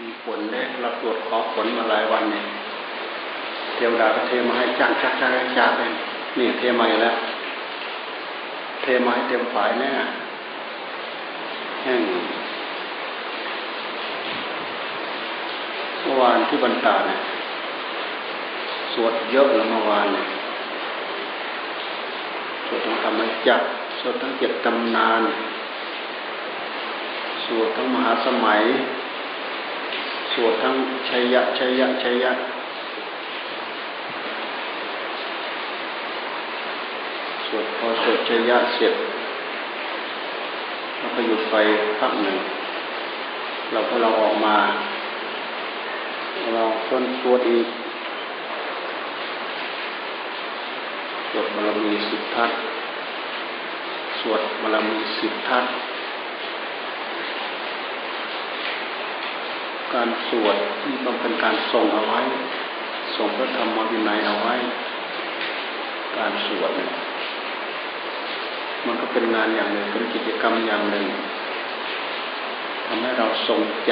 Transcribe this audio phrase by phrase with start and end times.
[0.00, 2.44] มีฝนเนี่ยเราตรวจขอฝนมาหลายวันเนี่ย
[3.74, 5.92] เทวดาก็เทมาให้จักจักจักจักเลย
[6.38, 7.16] นี่เทมาอีกแล้ว
[8.82, 9.90] เทมาให้เต็มฝายแน่
[11.82, 12.00] แห้ง
[16.00, 17.20] เมื่อวานที่บรรดาเนี่ย
[18.92, 20.26] สวดเยอะแล้วเมื่อวานเนี่ย
[22.66, 23.60] สวดทั้งธรรมจัก
[24.00, 25.22] สวดทั้งเจ็ดตำนาน
[27.44, 28.62] สวดทั้งมหาสมัย
[30.38, 30.76] สวดทั้ง
[31.08, 32.32] ชัยยะชัยยะชัยยะ
[37.46, 38.94] สวดพอสวดชัยยะเสร็จ
[40.98, 41.56] เราก็หยุดไป
[41.98, 42.38] พักหนึ่ง
[43.72, 44.56] เราก็เราออกมา
[46.54, 47.68] เราคนสวดอีก
[51.30, 52.50] สวดบารมีสิบทัศ
[54.20, 55.64] สวดบารมีสิบทัศ
[59.96, 62.20] การสวดนี่ต้องเป็นการทรงเอาไว้
[63.16, 64.54] ทรงพระธรรมวินัยเอาไว้
[66.18, 66.90] การสวดเนี่ย
[68.86, 71.06] มันก็เป็นงานอย่างหนึ่งเป็นกิจกรรมอย่างหนึ่ง
[72.86, 73.90] ทำให้เราทรงจ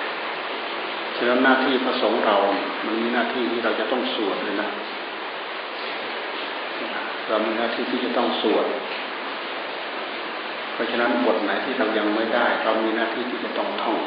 [0.00, 2.36] ำฉะนั้นหน้าที่พระสงฆ์เรา
[2.86, 4.68] มันมีหน้าที่ที่เราจะต้องสวดเลยนะ
[7.28, 8.66] เรามีหน้าที่ที่จะต้องสวด
[10.72, 13.98] เพราะฉะนั้นบทไหนที่เรายังไม่ได้ เรามีหน้าที่ที่จะต้องท่อง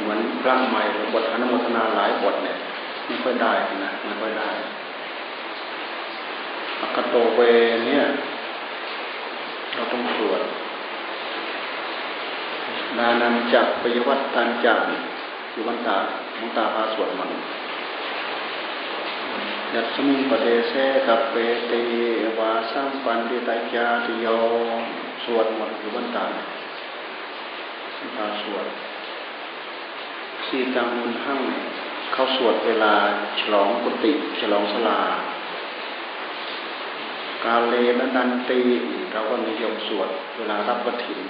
[0.00, 2.56] เหมือนพระใหม่หรือบทอนุโมทนาหลายบทเนี่ย
[3.06, 3.52] ไม่ค่อยได้
[3.84, 4.50] นะไม่ค่อยได้
[6.80, 7.40] อกโตเว
[7.86, 8.04] เนี่ย
[9.74, 10.40] เราต้องสวด
[12.98, 14.78] นานันจักปยวัตตันจัก
[15.52, 15.96] อยู่วันตา
[16.40, 17.30] มุตาพาสวดมัน
[19.74, 20.74] ยัตสมิงปเดเส
[21.06, 21.34] กับเป
[21.70, 21.82] ตี
[22.38, 24.26] วาสัมปันติตายาติโย
[25.24, 26.24] สวดหมดอยู่วันตา
[28.16, 28.66] ตาสวด
[30.48, 31.40] สีตังมุนหั่ง
[32.12, 32.94] เขาสวดเวลา
[33.40, 35.00] ฉลองกุฏิฉลองสลา
[37.44, 38.60] กาเลนนันตี
[39.12, 41.20] เราก็นิยมสวดเวลารับกฐิน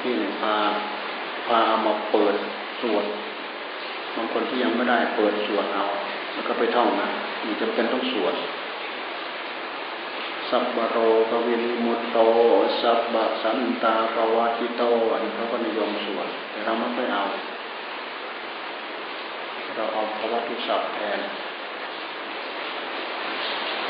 [0.00, 0.56] ที่เนี่ยพา
[1.46, 2.34] พามาเปิด
[2.80, 3.04] สวด
[4.16, 5.86] บางคนที่ยังไม่ได้เปิดสวดเอา
[6.32, 7.08] แล้วก็ไปท่องนะ
[7.44, 8.34] มันจะเป็นต้องสวด
[10.56, 10.98] สัพบโร
[11.30, 12.18] กวินิมุตโต
[12.80, 14.82] สัพบะสันตาปวาจิโต
[15.12, 17.24] อันนี้เขาก็นิยมสวดแต่เราไม่ค่อยเอา
[19.74, 21.20] เราเอาพระวัตุสัพแทน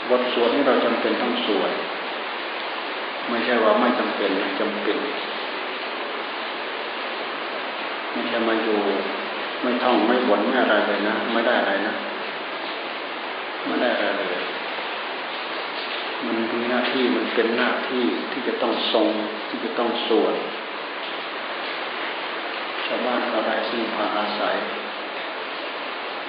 [0.08, 1.70] บทสวดนี่เราจำเป็นต้องสวด
[3.28, 4.98] ไม่ใช่ว่าไม่จำเป็นจำเป็น
[8.12, 8.80] ไม่ใช่มาอยู่
[9.62, 11.94] ไม่ท่องไม่บนไม่อะไรเลยนะ ไม่ได้อะไรนะ
[13.66, 14.33] ไม่ได้อะไรเลย
[16.26, 19.08] มันมีหน้าที่มันเป็นหน้าที่ที่จะต้องทรง
[19.48, 20.34] ที่จะต้องสวด
[22.86, 24.56] ชาวบ้านเขาได้ซึ่งพาอาศัย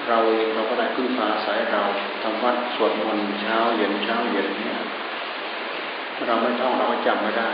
[0.08, 1.82] เราเองเราก็ได้พึ่งพาอาศัยเรา
[2.22, 4.80] ทำวัดสวดมนต์เช้าเย็นเช้าเย็นเนี่ย
[6.26, 7.50] เราไม่ท่องเราก็จำไม่ได้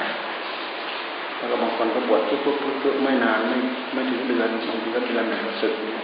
[1.36, 3.58] แล้วบางคนก็บวชทุกทุกทุกไม่นานไม่
[3.92, 6.02] ไม่ถึงเดือนบางทีก็เดือนหนึ่งก็สึกเนี่ย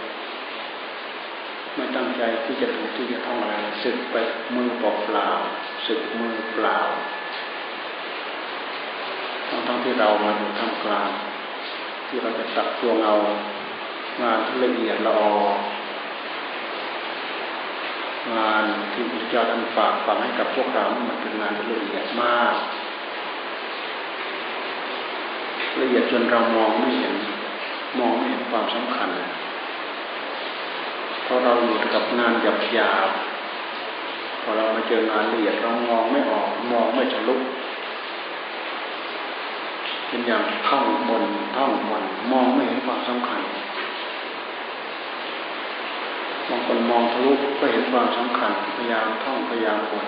[1.95, 4.15] ตั้งใจที่จะถูกที่จะท่องอะไรสึกไป
[4.55, 4.83] มือเป
[5.15, 5.29] ล่า
[5.87, 6.79] สึกมือเปล่า
[9.49, 11.09] ทั้งทั้งที่เรามาอยู่ท่ามกลาง
[12.07, 13.15] ที่เราจะตักตวงเอา
[14.21, 15.35] งานที่ละเอียดละออ
[18.37, 18.63] งาน
[18.93, 22.55] ที่พระเจ้าท่านฝากฝังให้กับพวกเรา มันเป็นงานที่ละเอียดมาก
[25.81, 27.15] ละเอียดจนเรามองไม่เห็น
[27.99, 29.09] มองไม่เห็นความสำคัญ
[31.29, 33.09] เพราะเราอยู่กับงานหยาบหยาบ
[34.41, 37.35] พอเรามาเจองานละเอียดเรามองไม่ออกมองไม่ทะลุ
[40.07, 41.23] เป็นอย่างท่องบน
[41.55, 43.41] ท่องบนมองไม่เห็นความสำคัญ
[46.47, 50.07] บางคนมองทะลุก็เห็นความสำคัญพยายามท่องพยายามบน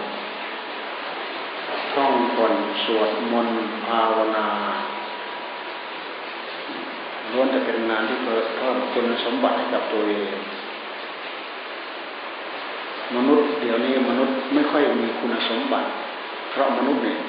[1.94, 2.54] ท่องบน
[2.84, 4.48] สวดมนต์ภาวนา
[7.32, 10.36] ล้วนจะเป็นงานที่เพิ่มคุณสมบัติให้กับตัวเอง
[13.16, 15.90] มนุษย์เดี๋ยวนี้มนุษย์ไม่ค่อยมีคุณสมบัติ
[16.50, 17.20] เพราะมนุษย์เนี่ย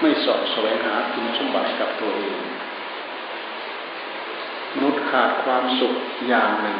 [0.00, 2.36] ไม่สอบแสวงหาคุณสมบัติกับตัวเอง
[4.74, 5.94] มนุษย์ขาดความสุข
[6.28, 6.78] อย่างหนึ่ง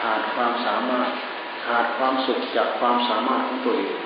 [0.00, 1.10] ขาดความสามารถ
[1.66, 3.96] ขาดความสุขจากความสามารถของตัวเอง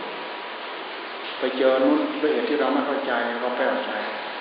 [1.39, 3.93] ไปเจอนู้นด้วยเหตุที่เราไม่เข้าใจเราแปลกใจ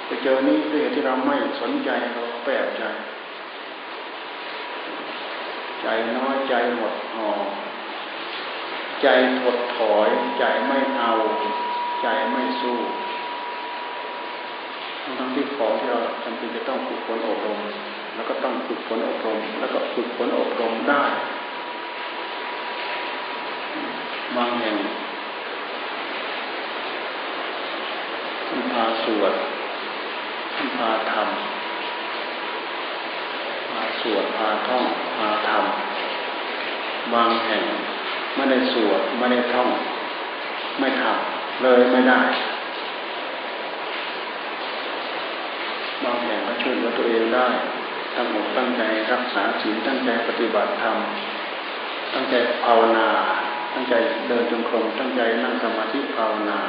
[0.07, 2.84] ไปเจอนี้ด้วยเหตุที่เราไม่สนใจเราแปลกใจ
[5.81, 5.88] ใจ
[6.18, 7.30] น้อยใจหมดห่อ
[9.04, 9.08] ใจ
[9.42, 11.12] ถดถอย ใจไม่เอา
[12.02, 12.78] ใจไม่สู้
[15.18, 17.60] ทั้งที่ของที่เราจำเป็นจะต้องฝึกฝนอบรม
[18.16, 21.04] แล้วก็ต้องฝึกฝนอบรม แล้วก็ฝึกฝนอบรมได้
[24.36, 24.78] บางแห่ง
[28.48, 29.34] ท่านพาสวด
[30.56, 31.22] ท่านพาทำ
[33.70, 34.84] พาสวดพาท่อง
[35.16, 37.66] พาทำบางแห่ง
[38.36, 39.70] ไม่ได้สวดไม่ได้ท่อง
[40.80, 42.22] ไม่ทำเลยไม่ได้
[46.04, 47.48] บางแห่งก็ช่วยเหลือตัวเองได้
[48.16, 48.82] ตั้งอกตั้งใจ
[49.14, 50.98] รักษาศีลตั้งใจปฏิบัติธรรม
[52.14, 53.08] ตั้งใจภาวนา
[53.74, 53.94] ตั้งใจ
[54.28, 56.60] เดินจงกรมตั้งใจนั่งสมาธิภาวนา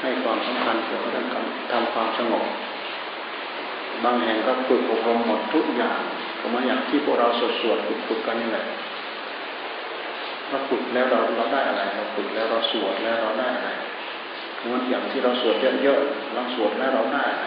[0.00, 2.44] ให้ความสำคัญเกี่ยวกับเรื่องการทำความสงบ
[4.04, 6.00] บางแห่งก็ฝึกอบรมหมดทุกอย่าง
[6.40, 8.66] ก็มาอย่างที่พวกเราสวดสวดฝึกฝึกกันนี่แหละ
[10.50, 13.70] เราฝึกแล้วเราเราได้อะไร เราฝึกแล้วเราสวดแล้วเราได้อะไร
[14.58, 17.46] เหมือนอย่างที่เราสวดเยอะๆเราสวดแล้วเราได้อะไร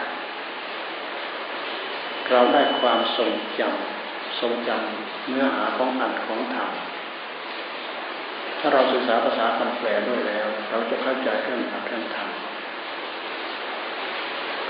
[2.30, 6.70] เราได้ความทรงจำทรงจำเนื้อหาของอัดของธรรม
[8.58, 12.28] ถ้าเราศึกษาภาษาคำแปลด้วยแล้ว เราจะเข้าใจเรื่องอัดเรื่องธรรม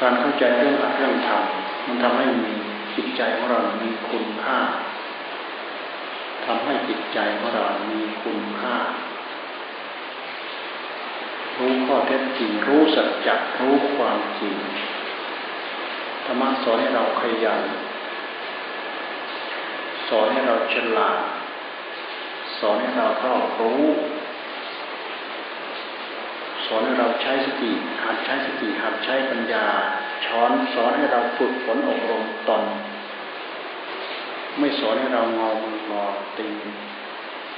[0.01, 1.43] การเข้าใจเรื่องอัดเรื่องธรรม
[1.87, 2.53] มันทำให้มี
[2.97, 4.59] จิตใจของเรา มีคุณค่า
[6.47, 8.77] ทำให้จิตใจของเรามีคุณค่า
[11.59, 14.57] รู้ข้อเท็จจริง รู้สัจจะรู้ความจริง
[16.25, 17.63] ธรรมะสอนให้เราขยัน
[20.09, 21.21] สอนให้เราฉลาด
[22.59, 23.85] สอนให้เรารอบรู้
[26.67, 29.67] สอนให้เราใช้สติหัดใช้สติหัดใช้ปัญญา
[30.27, 32.63] ช้อนสอนให้เราฝึกฝนอบรมตน
[34.59, 36.05] ไม่สอนให้เรางอมืองอ
[36.39, 36.49] ตี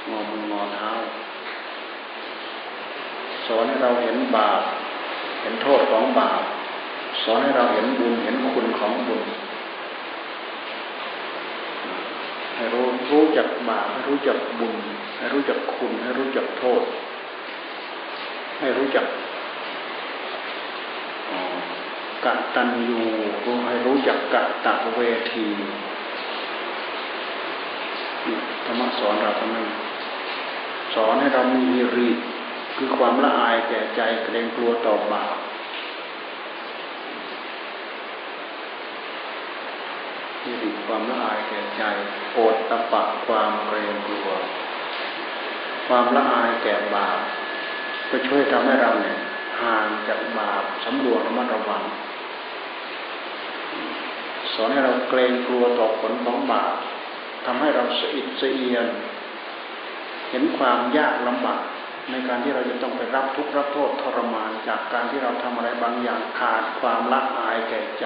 [0.09, 0.91] งอมืองอเท้า
[3.47, 4.61] สอนให้เราเห็นบาป
[5.41, 6.41] เห็นโทษของบาป
[7.23, 9.21] สอนให้เราเห็นบุญเห็นคุณของบุญ
[12.55, 14.75] ให้รู้รู้จักบาปให้รู้จักบุญ
[15.17, 16.83] ให้รู้จักคุณ ให้รู้จักโทษ
[18.59, 19.05] ให้รู้จัก
[22.25, 23.01] กตัญญู
[23.45, 24.99] รู้ให้รู้จักกะตะเว
[25.33, 25.47] ที
[28.65, 29.57] ธรรมะสอนเราทำไม
[30.95, 32.09] สอนให้เรามีฮิริ
[32.77, 35.37] คือความละอายแก่ใจเกรงกลัวต่อบาป
[40.43, 41.83] ฮิริความละอายแก่ใจ
[42.33, 44.27] โอดตะปะความเกรงกลัว
[45.87, 47.19] ความละอายแก่บาป
[48.09, 49.17] ก็ช่วยทำให้เราเนี่ย
[49.61, 51.83] ห่างจากบาปสำรวจระมัดระวัง
[54.53, 56.75] สอนให้เราเกรงกลัวต่อผลของบาป
[57.47, 58.87] ทำให้เราสะอิดสะเอียน
[60.29, 61.61] เห็นความยากลำบาก
[62.11, 68.05] ในการที่เราจะต้องไปรับทุกข์รับโทษทรมานจากการที่เราทำอะไรบางอย่างขาดความละอายแก่ใจ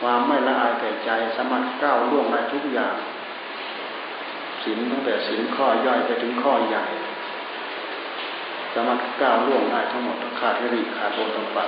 [0.00, 2.94] ความไม่ละอายแก่ใจสามารถก้าวล่วงได้ทุกอย่าง
[4.64, 6.84] สินตั้งแต่สินข้อย่อยไปถึงข้อใหญ่
[8.74, 11.64] สามารถก้าวล่วงได้ทั้งหมดขาดริขาดโอตปะ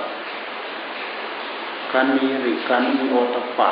[1.93, 3.71] การมีริการมีโอตปะ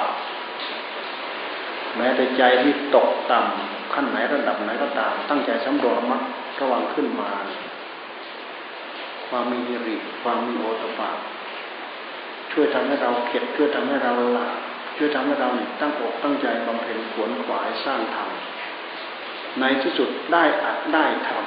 [1.97, 6.21] แม้แต่ใจที่ตกต่ำขั้นไหนระดับไหนก็ตาม ตั้งใจสำรวจมัด
[6.61, 7.29] ระวังขึ้นมา
[9.29, 11.09] ความมีหิริความมีโอตปะ
[12.51, 14.47] ช่วยทำให้เราเข็ดช่วยทำให้เราละ
[14.97, 15.49] ช่วยทำให้เรา
[15.81, 18.29] ตั้งอกตั้งใจบำเพ็ญขวนขวายสร้างธรรม
[19.59, 21.39] ในที่สุดได้อัดได้ทำ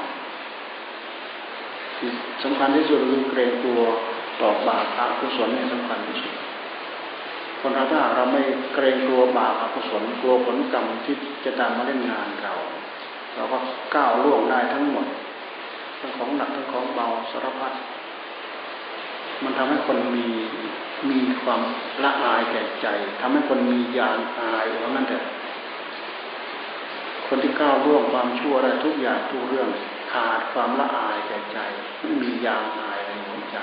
[2.42, 3.80] สำคัญที่สุดคือเกรงตัว
[4.40, 6.32] ต่อบาปอกุศลนี่สำคัญที่สุด
[7.64, 8.42] คนเราถ้าเราไม่
[8.75, 12.54] เกรงกลัวบาปอกุศลกลัวผลกรรมที่จะตามมาเล่นงานเรา
[13.35, 13.59] เราก็
[13.95, 15.07] ก้าวล่วงได้ทั้งหมด
[16.00, 17.73] ทั้งของหนักทั้งของเบาสารพัด
[19.42, 20.26] มันทำให้คนมี
[21.11, 21.61] มีความ
[22.04, 22.87] ละอายแก่ใจ
[23.21, 25.19] ทำให้คนมียานอายว่างั้นแต่
[27.26, 29.69] คนที่ก้าวล่วงความชั่วได้ทุกอย่างทุกเรื่อง
[30.12, 31.59] ขาดความละอายแก่ใจ
[32.00, 33.59] ไม่มียางอายในหัวใจ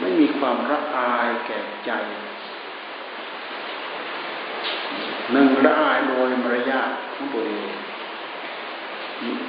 [0.00, 1.92] ไม่มีความละอายแก่ใจ
[5.32, 7.68] หนึ่งละอายโดยมารยาทของตัวเอง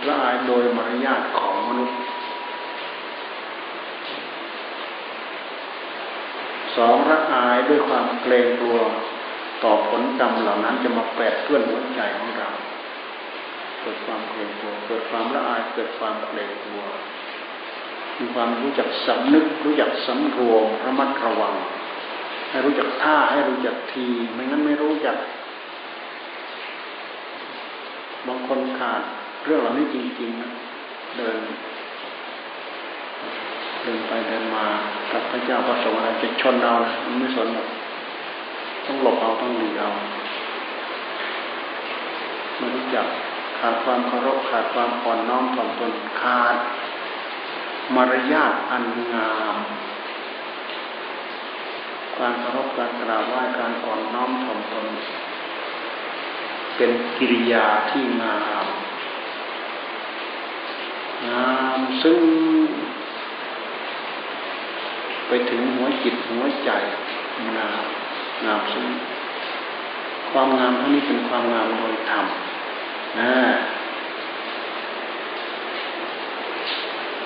[0.08, 1.98] ละอายโดยมารยาทของมนุษย์
[6.75, 8.78] สองละอายด้วยความเกรงกลัว
[9.64, 12.50] ต่อผลกรรมเหล่านั้นจะมาแปดเปื้อนหัวใจของเรา
[13.82, 16.84] เกิดความเกรงกลัวเกิดความละอายเกิดความเกรงกลัว
[18.20, 21.56] มีความรู้จักสำนึกรู้จักสำรวมระมัดระวัง
[22.56, 25.18] ให้รู้จักท่าให้รู้จักที ไม่งั้นไม่รู้จัก
[28.28, 29.02] บางคนขาด
[29.46, 30.50] เรื่องเหล่านี้จริงๆนะ
[31.18, 31.38] เดิน
[33.84, 34.66] เดินไปเดินมา
[35.12, 37.48] กับพระเจ้าพระสงฆ์อะไรจะชนเรานะมันไม่สน
[38.86, 39.90] ต้องหลบเอาต้องหลีเอา
[42.58, 43.06] ไม่รู้จัก
[43.60, 46.56] ขาดความเคารพขาดความอ่อนน้อมถ่อมตนขาด
[47.96, 49.58] มารยาทอันงาม
[52.20, 54.86] การเคารพการกราบไหว้การอ่อนน้อมถ่อมตน
[56.76, 58.68] เป็นกิริยาที่งาม
[61.28, 62.20] งามซึ่ง
[65.28, 66.70] ไปถึงหัวจิตหัวใจ
[67.58, 67.84] งาม
[68.46, 68.88] งามซึ่ง
[70.32, 72.26] ความงามเท่านี้เป็นความงามโดยธรรม
[73.20, 73.34] นะ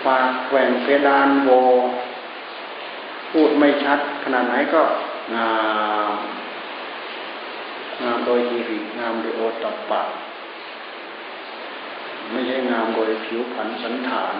[0.05, 1.49] ปากแหว่งเพดานโว
[3.31, 4.81] พูดไม่ชัด ขนาดไหนก็
[5.35, 5.51] งา
[6.11, 6.13] ม
[8.03, 10.01] งามโดยอิริงามโดยโอตตะปะ
[12.31, 14.35] ไม่ใช่งามโดยผิวพรรณสันฐาน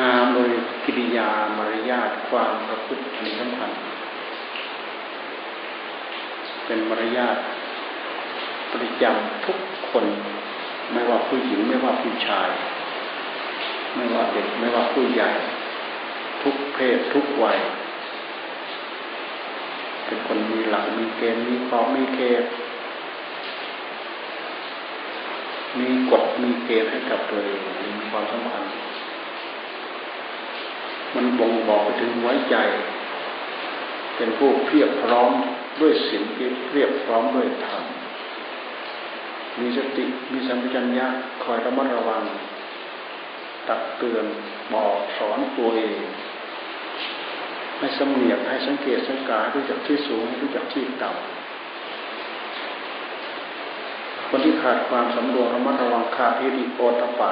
[0.00, 0.50] งามโดย
[0.84, 3.70] กิริยามารยาทความประพฤติอันสำคัญ
[6.66, 7.36] เป็นมารยาท
[8.72, 9.58] ประจำทุก
[9.90, 10.06] คน
[10.92, 12.48] ไม่ว่าผู้หญิงไม่ว่าผู้ชาย
[13.96, 15.30] ไม่ว่าเด็กไม่ว่าผู้ใหญ่
[16.42, 17.58] ทุกเพศทุกวัย
[20.04, 22.44] เป็นคนมีหลักมีเกณฑ์มีขอบมีเขต
[25.78, 27.60] มีกฎมีเกณฑ์ให้กับตัวเอง
[27.98, 28.64] มีความสำคัญ
[31.14, 32.56] มันบ่งบอกไปถึงหัวใจ
[34.16, 35.32] เป็นผู้เพียบพร้อม
[35.80, 37.84] ด้วยศีลเพียบพร้อมด้วยธรรม
[39.60, 41.06] มีสติมีสัมปชัญญะ
[41.42, 42.22] คอยระมัดระวัง
[43.68, 44.24] ตักเตือน
[44.72, 45.96] บอกสอนตัวเอง
[47.82, 51.14] ให้สำเนียกให้สังเกตสังการู้จักที่สูงรู้จักที่ต่ำ
[54.28, 57.30] คนที่ขาดความสำรวมระมัดระวังขาดอิริโอตปา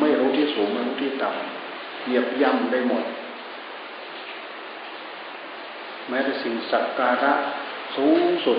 [0.00, 3.04] ไม่รู้ที่สูงไม่รู้ที่ต่ำเหยียบย่ำได้หมด
[6.08, 7.32] แม้แต่สิ่งสักการะ
[7.96, 8.58] สูงสุด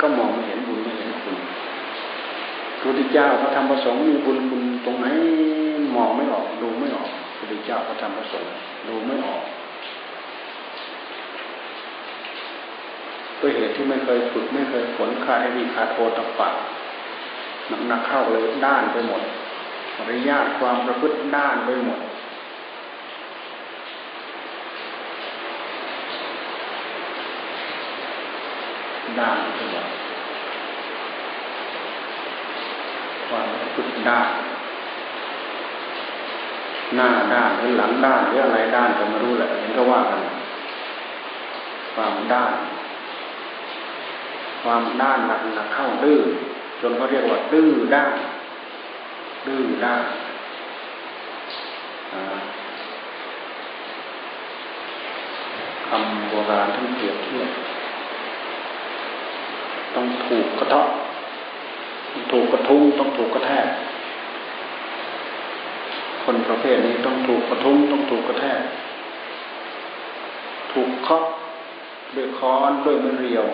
[0.00, 5.06] ก็มองไม่เห็นบุญไม่เห็นคุณพระพุทธเจ้าพระธรรมพระสงฆ์มีบุญคุณตรงไหน
[5.96, 7.10] มองไม่ออกดูไม่ออก
[7.46, 8.50] พระพุทธเจ้าพระธรรมพระสงฆ์
[8.88, 9.42] ดูไม่ออก
[13.40, 16.48] ด้วยเหตุที่ไม่เคยฝึกไม่เคยฝนขาดไอ้ีขาโอตปะ
[17.88, 19.22] หนักๆเข้าเลยด้านไปหมด
[19.96, 22.00] มารยาทความประพฤติด้านไปหมด
[29.20, 29.86] ด้านไปหมด
[33.28, 34.30] ความประพฤติด้าน
[36.94, 40.20] หน้าด้านหรือหลังด้านหรืออะไรด้านก็ไม่รู้แหละเห็นก็ว่ากัน
[41.94, 42.52] ความด้าน
[44.62, 46.20] ความด้านหนักหนักเข้าดื้อ
[46.80, 48.12] จนเขาเรียกว่าดื้อด้าน
[49.46, 50.02] ดื้อด้าน
[55.88, 57.50] คำโบราณท่านเปรียบเทียบ
[59.94, 60.88] ต้องถูกกระเทาะ
[62.32, 63.66] ถูกกระทุ้งต้องถูกกระแทก
[66.26, 68.60] คนประเภทนี้ต้องถูกกระทุ้งต้องถูกกระแทก
[70.72, 71.24] ถูกเคาะ
[72.16, 73.46] ด้วยค้อนด้วยมือเรียว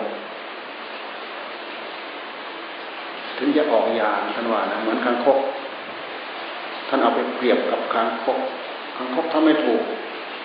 [3.37, 5.39] ถึงจะออกยางท่านว่านะเหมือนคางคก
[6.87, 8.39] ท่านเอาไปเปรียบกับคางคก
[8.97, 9.83] คางคกถ้าไม่ถูก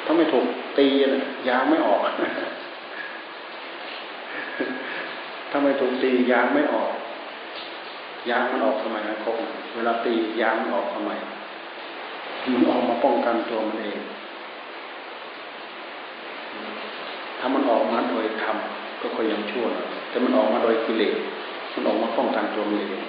[0.05, 0.47] ถ้าไม่ถูก
[0.79, 2.01] ตีนะยางไม่ออก
[5.51, 6.91] ถ้าไม่ถูกตียางไม่ออก
[8.31, 9.37] ยางมันออกทำไมคางคก
[9.75, 11.13] เวลาตียางมันออกทำไม
[12.55, 14.01] มันออกมาป้องกันตัวมันเอง
[17.39, 18.57] ถ้ามันออกมาโดยธรรม
[19.01, 19.67] ก็ค่อยยังชั่ว
[20.11, 21.17] แต่มันออกมาโดยกิเลส
[21.73, 23.05] มันออกมาป้องกันตัวมันเอง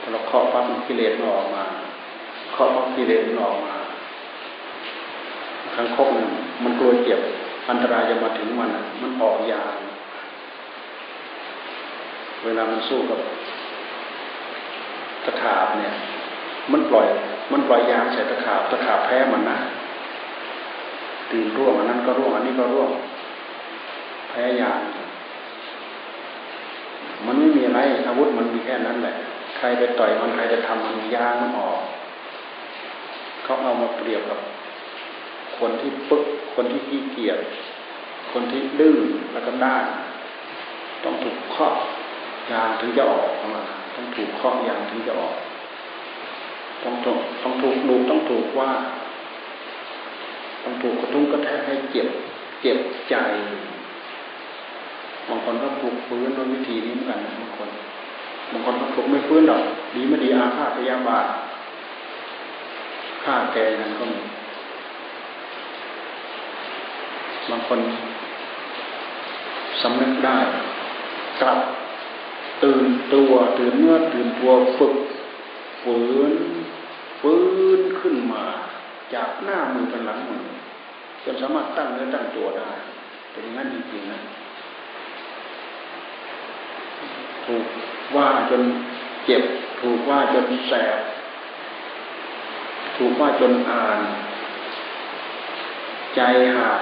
[0.00, 1.64] พอเราเคาะปั๊บกิเลสมันออกมา
[2.52, 3.74] เคาะปั๊บกิเลสมันออกมา
[5.74, 6.28] ครั้งคบเนี่ย
[6.64, 7.20] มันกลัวเจ็บ
[7.68, 8.70] อันตรายจะมาถึงมัน
[9.02, 9.62] มันออกยา
[12.44, 13.20] เวลามันสู้กับ
[15.24, 15.94] ตะขาบเนี่ย
[16.72, 17.06] มันปล่อย
[17.52, 19.58] มันปล่อยยางใส่ตะขาบตะขาบแพ้มันนะ
[21.30, 22.90] ตีนร่วงอันนั้นก็ร่วงอันนี้ก็ร่วง
[24.28, 24.80] แพ้ยาง
[27.26, 29.14] มันไม่มีอะไรอาวุธมันมีแค่นั้นแหละ
[29.56, 31.80] ใครไปต่อยมันใครจะทำมันยางมันออก
[33.44, 34.38] เขาเอามาเปรียบกับ
[35.58, 37.38] คนที่ปึ๊กคนที่ขี้เกียจ
[38.32, 38.96] คนที่ดื้อ
[39.32, 39.84] แล้วก็ด้าน
[41.04, 41.74] ต้องถูกเคาะ
[42.52, 43.62] ยางถึงจะออกมา
[43.94, 45.34] ต้องถูกเคาะยางถึงจะออก
[46.84, 48.70] ต้องถูกต้องถูกดูต้องถูกว่า
[50.62, 52.08] ต้องถูกกระทุ้งกระแทกให้เจ็บ
[52.62, 53.14] เจ็บใจ
[55.28, 57.68] บางคนก็ปลูกฟื้นด้วยวิธีนี้เหมือนกันบางคน
[58.50, 59.62] บางคนก็ถูกไม่ฟื้นหรอก
[59.94, 61.26] ดีไม่ดีอาฆาตพยาบาท
[63.24, 64.20] ฆ่าแกนั้นก็มี
[67.50, 67.80] บางคน
[69.80, 70.38] สำนึกได้
[71.40, 71.58] กลับ
[72.62, 74.94] ตื่นตัวตื่นเนื้อตื่นตัวฝึก
[75.82, 75.98] ฝื
[76.30, 76.32] น
[77.20, 77.40] ฟื้
[77.78, 78.44] นขึ้นมา
[79.14, 80.44] จากหน้ามือเป็นหลังมือ
[81.24, 82.70] จนสามารถตั้งเนื้อตั้งตัวได้
[83.30, 84.20] เป็นอย่างนั้นจริงๆนะ
[87.46, 87.64] ถูก
[88.16, 88.62] ว่าจน
[89.26, 89.42] เจ็บ
[89.80, 90.98] ถูกว่าจนแสบ
[92.96, 94.00] ถูกว่าจนอ่าน
[96.16, 96.20] ใจ
[96.56, 96.80] หาด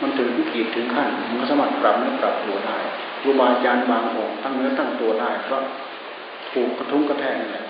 [0.00, 2.78] มันถึงขีดถึงขั้นมันก็สามารถปรับเนื้อปรับตัวได้
[3.20, 5.62] ครูบาอาจารย์บางองค์ตั้งเนื้อตั้งตัวได้เพราะ
[6.52, 7.66] ถูกกระทุ้งกระแทกนี่แหละ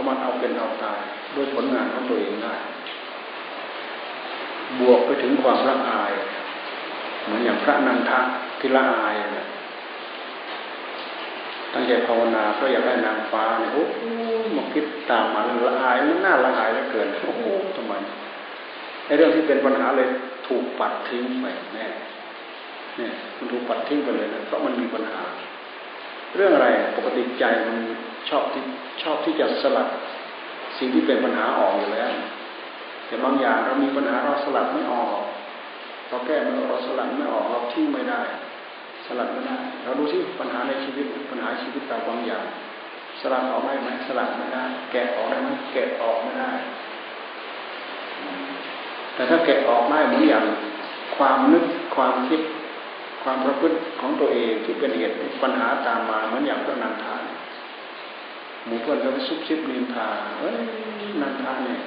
[0.00, 1.00] ามารถเอาเป็นเอาตาย
[1.34, 2.54] ด้วยผลงานของตัวเองได้
[4.80, 6.12] บวกไปถึงความละอาย
[7.24, 8.20] เหมือนอย่างพระนันทะ
[8.58, 9.46] ที่ละอายนะ
[11.72, 13.84] ตั้งใจภาวนาเพราะอยากได้นางฟ้าเนี่ยโอ้
[14.56, 17.44] มาคิดตามมาละอายมันน่าละอายเหลือเกินโอ้โห
[17.76, 17.92] ทำไม
[19.06, 20.08] ในเรื่องที่เป็นปัญหาเลย
[20.46, 21.86] ถูกปัดทิ้งไปแน่
[22.96, 25.22] เนี่ยมันถูกปัดทิ้งไปเลยนะเพราะมันมีปัญหา
[26.36, 27.76] เรื่องอะไรปกติใจมัน
[28.30, 28.62] ชอบที่
[29.02, 29.88] ชอบที่จะสลัด
[30.78, 32.10] สิ่งที่เป็นปัญหาออกอยู่แล้ว
[33.06, 35.18] แต่บางอย่างเรามีปัญหาเราสลัดไม่ออก
[36.08, 38.20] เราแก้ม่ออกเราสลัดไม่ออกเราทิ้งไม่ได้
[39.06, 42.44] สลัดไม่ได้ เราดูที่ปัญหาในชีวิตปัญหาชีวิตเราบางอย่าง
[43.20, 46.52] สลัดออกได้ไหมสลัดไม่ได้ แกะออกได้ไหมแกะออกไม่ได้
[49.14, 50.44] แต่ถ้าแกะออกได้เหมือนอย่าง
[51.16, 51.64] ความนึก
[51.96, 52.40] ความคิด
[53.28, 57.22] ความประพฤติของตัวเองที่เป็นเหตุปัญหาตามมาเหมือนอย่างพระนันทาน
[58.66, 60.08] หมู่เพื่อนก็ไปซุบซิบนินทา
[60.38, 60.56] เอ้ย
[61.20, 61.80] นันทาเนี่ย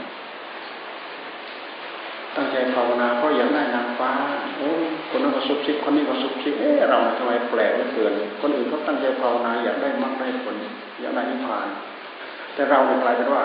[2.35, 4.11] ตั้งใจภาวนาเพราะอยากได้นางฟ้า
[4.57, 4.69] โอ้
[5.09, 10.55] คนนั้นก็ซุบซิบคนนี้ก็ซุบซิบเอ๊ะเราทำไมแปลกเหลือเกินคนอื่นเขาตั้งใจภาวนาอยากได้มรรคได้ผล
[11.01, 11.67] อยากได้นิพพาน
[12.53, 13.43] แต่เราเนี่ยกลายเป็นว่า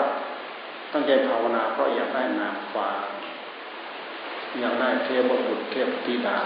[0.93, 2.87] ตั้งใจภาวนาเพราะอยากได้นางฟ้า
[4.59, 6.39] อยากได้เทพบุตรเทพธิดา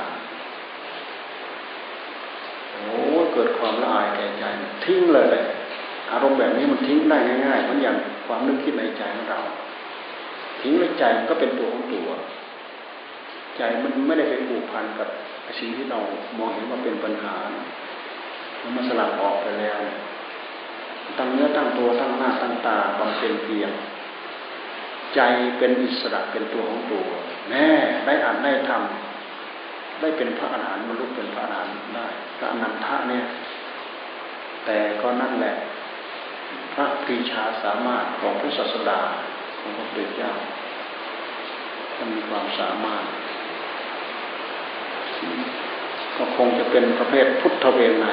[2.85, 2.99] โอ้
[3.33, 4.43] เกิดความละอายแก่ใจ
[4.85, 5.37] ทิ้งเลย
[6.11, 9.41] อารมณ์แบบนี้มันทิ้งได้ง่ายๆมันอย่างความนึกคิดในใจของเรา
[10.61, 12.09] ทิ้งแล้วใจมันก็เป็นตัวของตัว
[13.57, 15.07] ใจมันไม่ได้ไปผูกพันกับ
[15.59, 15.99] สิ่งที่เรา
[16.37, 17.35] มองเห็นว่าเป็นปัญหา
[18.75, 19.79] มันสลัดออกไปแล้ว
[21.17, 23.71] ตั้งเนื้อตั้งตัวตั้งหน้าตั้งตาบำเพ็ญเพียร
[25.15, 25.21] ใจ
[25.57, 27.07] เป็นอิสระเป็นตัวของตัว
[27.49, 27.67] แน่
[28.05, 29.10] ได้อ่านได้ทำ
[30.01, 33.25] ได้เป็นพระอรหันต์บรรลุเป็นพระอรหันต์ได้พระนันทะเนี่ย
[34.65, 35.55] แต่ก็นั่นแหละ
[36.73, 39.01] พระปรีชาสามารถของพระศาสดา
[39.59, 40.31] ของพระพุทธเจ้า
[41.95, 43.03] ท่านมีความสามารถ
[46.17, 48.07] ก็คงจะเป็นประเภทพุทธเวไน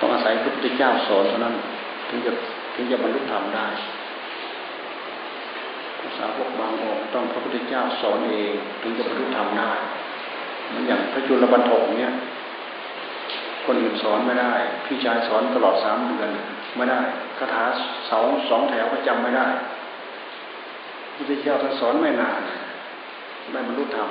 [0.00, 1.54] ต้องอาศัยพระพุทธเจ้าสอนเท่านั้น
[2.08, 2.32] ถึงจะ
[2.74, 3.66] ถึงจะบรรลุธรรมได้
[6.00, 9.72] ภาษาวกบางองค์ต้องพระพุทธเจ้าสอนเองถึงจะบรรลุธรรมได้
[10.74, 12.12] มือนอย่างพระจุลบรรทกเนี่ย
[13.66, 14.52] คนอื่นสอนไม่ได้
[14.86, 16.30] พี่ชายสอนตลอดสามเดือน
[16.76, 17.00] ไม่ได้
[17.38, 17.64] คาถา
[18.10, 19.46] สองสองแถวก็จำไม่ได้
[21.14, 22.40] พุทธเจ้าท่านสอนไม่นาน
[23.52, 24.10] ได้บรรลุธรรม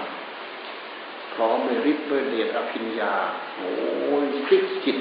[1.34, 3.14] พร้อมด้วยฤทธิ์ด้วยเดชอภิญญา
[3.56, 3.72] โอ้
[4.24, 4.98] ยพลิกจิต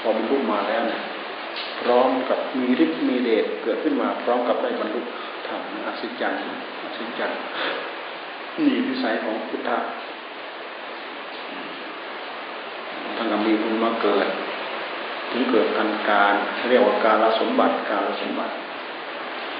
[0.00, 1.02] พอบรรลุมาแล้วเนี่ย
[1.80, 5.00] พร้อมกับมีฤทธิ์มีเดชเกิดขึ้นมา พร้อมกับได้บรรลุ
[5.48, 6.40] ธรรมอัศจรรย์
[6.82, 7.40] อัศจรรย์
[8.58, 9.78] นี่วิสัยของพุทธะ
[13.16, 14.26] ท่านก็มีบุญมาเกิด
[15.30, 16.34] ถึงเกิดทันการ
[16.68, 18.52] เรียกว่าการละสมบัติการละสมบัติ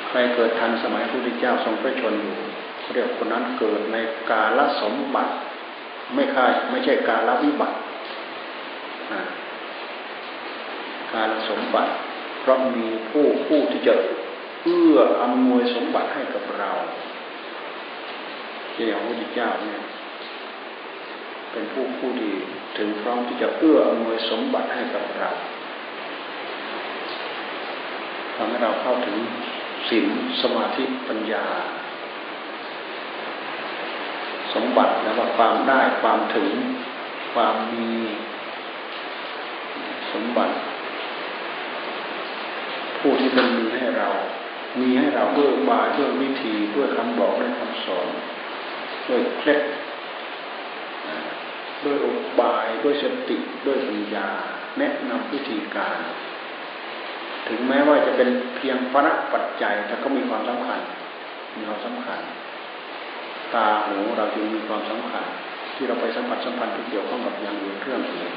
[0.08, 2.36] ใครเกิดทันสมัยพระพุทธเจ้าทรงพระชนอยู่
[2.92, 3.96] เรียกคนนั้นเกิดใน
[4.30, 5.32] กาลสมบัติ
[6.14, 7.76] ไม่ค่าไม่ใช่กาลวิบัติ
[11.14, 11.92] การสมบัติ
[12.40, 13.94] เพราะมีผู้ผู้ที่จะ
[14.64, 16.70] เอื้ออำนวยสมบัติให้กับเรา
[18.74, 19.80] เจ้าพระพุทธเจ้าเนี่ย
[21.52, 22.32] เป็นผู้ผู้ดี
[22.78, 25.30] ถึงพร้อมที่จะเอื้ออำนวยสมบัติให้กับเรา
[28.34, 29.16] ทำให้เราเข้าถึง
[29.88, 30.06] ศีล
[30.42, 31.44] สมาธิปัญญา
[34.54, 36.50] สมบัติแล้วว่าความได้ความถึง
[37.34, 37.90] ความมี
[40.12, 40.54] สมบัติ
[42.98, 44.10] ผู้ที่เป็นมีให้เรา
[44.80, 48.06] มีให้เราด้วยบาด้วยวิธีด้วยคำบอกด้วยคำสอน
[49.08, 49.60] ด้วยเคล็ด
[51.84, 52.10] ด้วยอุ
[52.40, 54.28] บายด้วยสติด้วยปัญญา
[54.78, 55.98] แนะนำวิธีการ
[57.48, 60.80] ถึงแม้ว่าจะเป็นเพียงพระปัจจัยแต่ก็มีความสำคัญ
[61.56, 62.20] มีความสำคัญ
[63.54, 65.24] ตาหูเราจึงมีความสำคัญ
[65.74, 68.32] ที่เราไปสัมผัสสัมพันธ์ที่เกี่ยวข้องกับอย่างอื่นเครื่องอื่น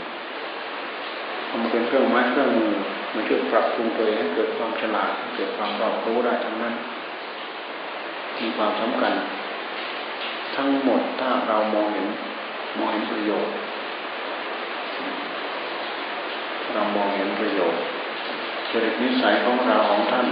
[1.52, 2.74] มันเป็นเครื่องไม้เครื่องมือ
[3.14, 6.74] มันช่วยปรับปรุงตัวเองให้เกิดความฉลาดเกิดความรอบรู้ได้ทั้งนั้น
[8.42, 9.14] มีความสำคัญ
[10.56, 12.08] ทั้งหมดถ้าเรามองเห็น
[12.78, 13.54] มองเห็นประโยชน์
[16.74, 17.82] เรามองเห็นประโยชน์
[18.72, 20.28] จริตนิสัยของเราของท่าน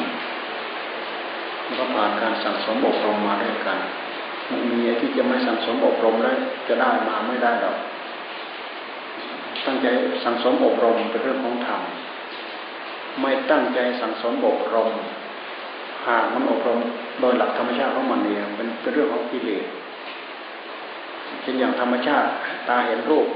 [1.78, 3.80] ก็ผ่านการสั่งสมอบรมมาด้วยกัน
[4.48, 6.32] ไม่มีไอ้ที่จะไม่สั่งสมอบรมได้
[6.68, 7.78] จะได้มาไม่ได้หรอก
[9.66, 9.88] ตั้งใจ
[10.24, 11.82] สั่งสมอบรมเป็นเรื่องของธรรม
[13.22, 14.90] ไม่ตั้งใจสั่งสมอบรม
[16.08, 16.80] หากมันอบรม
[17.20, 19.64] โดยหลักธรรมชาติของมันเองเป็นเป็นเรื่องของกิเลส
[21.42, 22.30] เช่นอย่างธรรมชาติ
[22.70, 23.28] ตาเห็นรูป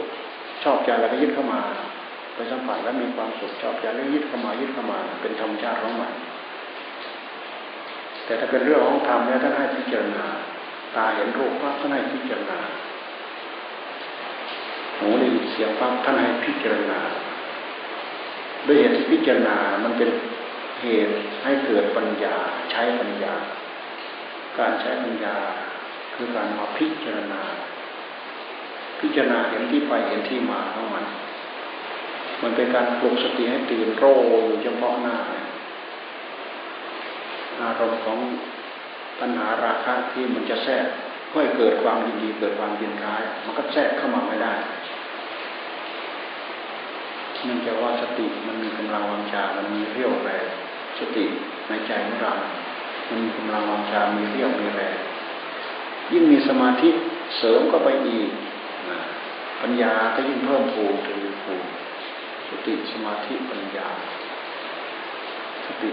[0.64, 1.62] ชอบใจแล้วก็ยึดเข้ามา
[2.36, 6.12] ไปสัมผัสแล้วมีความสุขชอบใจแล้วยึดเข้ามายึดเข้ามา เป็นธรรมชาติของมัน
[8.26, 10.26] แต่ถ้าเป็นเรื่องของธรรมเนี่ยท่านให้พิจารณา
[10.96, 12.60] ตาเห็นรูปปั๊บท่านให้พิจารณา
[14.98, 17.00] หูได้ยินเสียงปั๊บท่านให้พิจารณา
[18.68, 20.10] ด้วยเหตุที่พิจารณา มันเป็น
[20.82, 22.36] เหตุให้เกิดปัญญา
[22.72, 23.34] ใช้ปัญญา
[24.58, 25.36] การใช้ปัญญา
[26.16, 27.42] คือการมาพิจารณา
[29.00, 31.06] พิจารณาเห็นที่ไปเห็นที่มาของมัน
[32.42, 34.06] มันเป็นการปลุกสติให้ตื่นโร
[34.46, 35.16] อยู่เฉพาะหน้า
[37.62, 38.20] อารมณ์ของ
[39.20, 40.86] ปัญหาราคะที่มันจะแทรก
[41.34, 44.54] ค่อยเกิดความยินดีเกิดความยินร้าย มันก็แทรกเข้ามาไม่ได้
[47.44, 50.46] เนื่องจากว่าสติมันมีกำลังวังชา มันมีเรี่ยวแรง
[51.00, 51.26] สติ
[51.68, 52.34] ในใจของเรา
[53.10, 54.98] มันมีกำลังวังชา มีเรี่ยวมีแรง
[56.12, 56.90] ยิ่งมีสมาธิ
[57.38, 58.30] เสริมก็ไปอีก
[59.62, 61.62] ปัญญาก็ยิ่งเพิ่มพูนทวีพูน
[62.50, 63.88] สติสมาธิปัญญา
[65.66, 65.90] สติ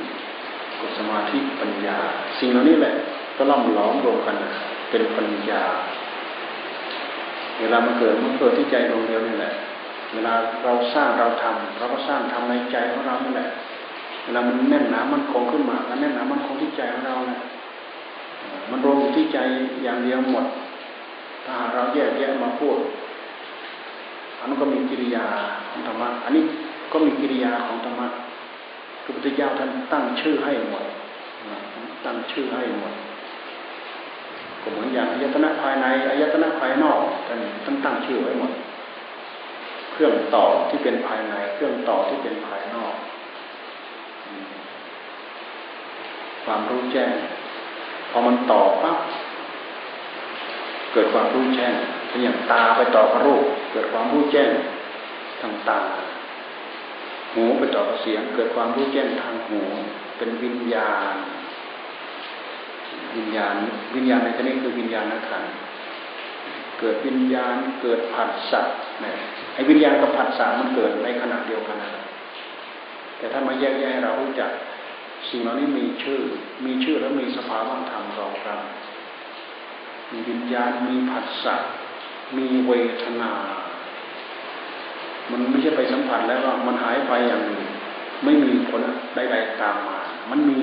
[0.80, 1.96] กับสมาธิปัญญา
[2.38, 2.94] สิ่งเหล่านี้แหละ
[3.36, 4.36] ก็ล่อมล้อมรวมกัน
[4.90, 5.62] เป็นปัญญา
[7.60, 9.52] เวลามันเกิดมันเกิดที่ใจดวงเดียวนี่แหละ
[10.14, 13.48] เวลาเราสร้างเราทำเราก็สร้างทำในใจของเรานี่แหละ
[14.24, 17.40] เวลามันแน่นหนามันคงขึ้นมาก็แน่นหนามันคงที่ใจของเราเนี่ย
[18.70, 19.38] มันรวมอยู่ที่ใจ
[19.82, 20.44] อย่างเดียวหมด
[21.46, 22.76] ถ้าเราแยกแยะมาพูด
[24.44, 25.26] อันนั้นก็มีกิริยา
[25.70, 26.44] ของธรรมะอันนี้
[26.92, 28.06] ก็มีกิริยาของธรรมะ
[29.04, 30.84] พระพุทธเจ้าท่านตั้งชื่อให้หมด
[32.04, 32.94] ตั้งชื่อให้หมด
[34.62, 38.52] ก็เหมือนอย่างอายตนะภายในอายตนะภายนอกท่านท่านตั้งชื่อไว้หมด
[39.92, 42.94] เครื่องต่อที่เป็นภายใน เครื่องต่อที่เป็นภายนอก
[46.44, 47.12] ความรู้แจ้ง
[48.10, 48.98] พอมันต่อปั๊บ
[50.92, 51.74] เกิดความรู้แจ้ง
[52.14, 54.50] เป็นอย่างตาไปต่อกับรูป เกิดความรู้แจ้ง
[55.40, 55.80] ทางตา
[57.32, 59.60] หูไปต่อกับเสียง เกิดความรู้แจ้งทางหู
[60.18, 61.14] เป็นวิญญาณ
[63.16, 63.54] วิญญาณ
[63.94, 65.44] วิญญาณในที่นี้คือวิญญาณนักขัน
[66.80, 68.62] เกิดวิญญาณ เกิดผัสสะ
[69.00, 69.16] เนี่ย
[69.54, 71.90] ไอ้วิญญาณกับผัสสะมันเกิดในขณะเดียวกันนะ
[73.18, 74.50] แต่ถ้ามาแยกแยะเรารู้จัก
[75.30, 76.20] สิ่งเหล่านี้มีชื่อ
[76.66, 78.60] มีชื่อแล้วมีสภาวะธรรมรองรับ
[80.12, 81.56] มีวิญญาณ มีผัสสะ
[82.38, 83.32] มีเวทนา
[85.30, 87.42] มันไม่ใช่ไปสัมผัสแล้วว่ามันหายไปอย่าง
[88.24, 88.82] ไม่มีผล
[89.14, 89.98] ใดๆตามมา
[90.30, 90.60] มันมี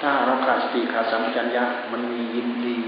[0.00, 2.78] ถ้าเราขาดสติขาดสัมปชัญญะมันมียินดี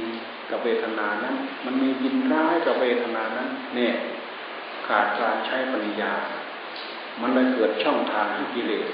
[0.50, 3.94] กับเวทนานั้น มันมียินร้ายกับเวทนานั้น เนี่ย
[4.88, 6.14] ขาดการใช้ปัญญา
[7.20, 8.86] มันเลยเกิดช่องทางให้กิเลส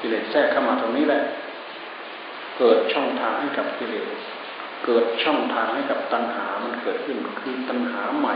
[0.00, 1.22] กิเลสแทรกเข้ามาตรงนี้แหละ
[2.58, 4.06] เกิดช่องทางให้กับกิเลส
[4.84, 8.34] เกิดช่องทางให้กับตัณหามันเกิดขึ้นคือตัณหาใหม่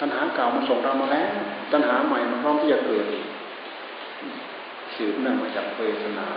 [0.00, 1.32] ตัณหาเก่ามันส่งเรามาแล้ว
[1.72, 3.06] ตัณหาใหม่มันพร้อมที่จะเกิด
[4.96, 6.28] สืบเนื่องมาจากเวทนา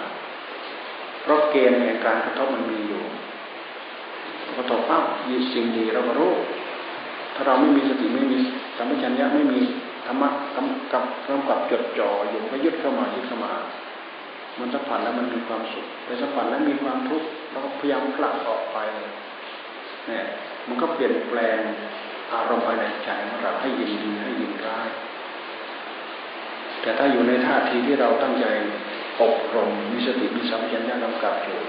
[1.21, 3.03] เพราะเกณฑ์แห่งการกระทบมันมีอยู่
[4.57, 6.33] กระทบปั๊บมีสิ่งดีเราก็รู้
[7.35, 8.37] ถ้าเราไม่มีสติไม่มี
[8.77, 9.59] สัมปชัญญะไม่มี
[10.05, 13.53] ธรรมะกำกับกำกับจดจ่ออยู่ก็ยึดเข้ามายึดเข้ามา
[14.59, 18.77] มันสัมผัสแล้วมันมีความสุขไปสัมผัสแล้วมีความทุกข์เราก็พยายามผลักออกไป
[20.07, 20.25] เนี่ย
[20.67, 21.57] มันก็เปลี่ยนแปลง
[22.33, 24.89] อารมณ์ภายในใจของเราให้ยินดีให้ยินร้าย
[26.81, 28.45] แต่ถ้าอยู่ในท่าทีที่เราตั้งใจ
[29.21, 31.59] อบรมมีสติมีสัมปชัญญะกำกับอยู่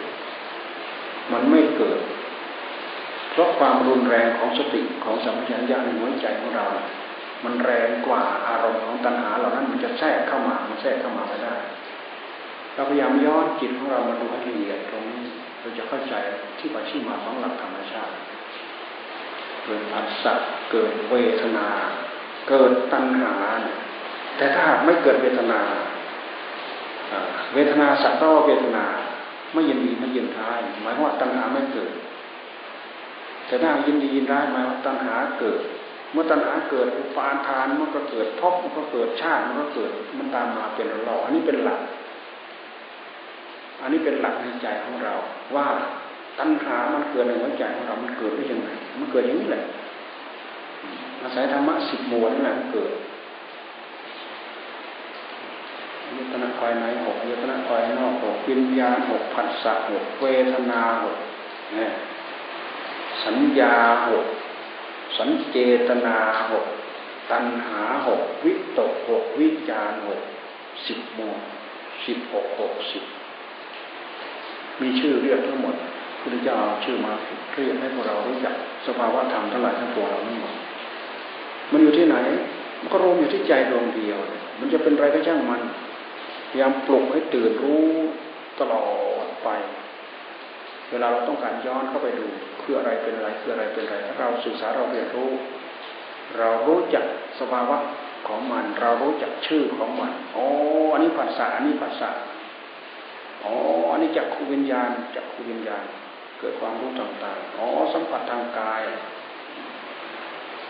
[1.32, 2.00] มันไม่เกิด
[3.30, 6.66] เพราะความรุนแรงของสติของสัมผัสญาในหัวใจของเรา
[7.44, 11.54] มันแรงกว่าอารมณ์ของตัณหาเหล่านั้นมันจะแทรกเข้ามามันแทรกเข้ามาไม่ได้
[12.78, 15.22] เราพยายามย้อนจิตของเรามาดูให้ละเอียดตรงนี้
[15.60, 16.14] เราจะเข้าใจ
[16.58, 18.14] ที่มาที่มาของหลักธรรมชาติ
[19.64, 20.26] เกิดอัศ
[20.70, 21.68] เกิดเวทนา
[22.48, 23.32] เกิดตัณหา
[24.36, 25.60] แต่ถ้าหากไม่เกิดเวทนา
[27.54, 28.84] เวทนาสัตว์ก็เวทนา
[29.52, 31.92] ไม่ยินดีไม่ยินท้ายหมายว่าตัณหาไม่เกิด
[33.46, 35.60] แต่ถ้ายินดียินร้ายหมายว่าตัณหาเกิด
[36.12, 41.80] เมื่อตัณหาเกิดอุปาทานมันก็เกิดพบมันก็เกิดชาติมันก็เกิดมันตามมาเป็นหลออันนี้เป็นหลัก
[43.80, 45.14] อันนี้เป็นหลักในใจของเรา
[45.56, 45.66] ว่า
[46.38, 49.64] ตัณหามันเกิดในหัวใจของเรา มันเกิดได้ยังไง มันเกิดอย่างนี้แหละ
[51.22, 52.92] อาศัยธรรมะสิบหมวดนั่นแหละมันเกิด
[56.16, 61.16] ยตนะภายในหกยตนะภายนอกหกวิญญาณหกผัสสะหกเวทนาหก
[61.74, 61.92] เนี่ย
[63.24, 63.74] สัญญา
[64.08, 64.26] หก
[65.18, 66.16] สัญเจตนา
[66.50, 66.66] หก
[67.30, 70.20] ตัณหาหกวิตกหกวิจารหก
[70.86, 71.20] สิบโม
[72.06, 73.04] สิบหกหกสิบ
[74.82, 75.74] มีชื่อเรียกทั้งหมด
[76.20, 77.12] พุทธเจ้าชื่อมา
[77.52, 78.54] เรียกให้พวกเรารู้จัก
[78.86, 80.54] สภาวะธรรมทั้งหลายทั้งปวงเราทั้งหมด
[81.72, 82.16] มันอยู่ที่ไหน
[82.80, 84.18] มันก็รวมอยู่ที่ใจดวงเดียว
[84.60, 85.62] มันจะเป็นไรก็ช่างมัน
[86.50, 87.84] พยายามปลุกให้ตื่นรู้
[88.60, 88.84] ตลอ
[89.24, 89.48] ดไป
[90.90, 92.26] เวลาเราต้องการย้อนเข้าไปดู
[92.62, 95.30] คืออะไรเป็นอะไรคืออะไรเป็นอะไรถ้าเราศึกษาเราเรียนรู้
[96.38, 97.04] เรารู้จัก
[97.40, 97.78] สภาวะ
[98.28, 100.46] ของมัน เรารู้จักชื่อของมันอ๋อ
[100.92, 102.10] อันนี้ภาษาอันนี้ภาษา
[103.44, 103.54] อ๋อ
[103.90, 105.84] อันนี้จักขูวิญญาณจักขูวิญญาณ
[106.38, 108.82] เกิดความรู้ต่างๆอ๋อสัมผัสทางกาย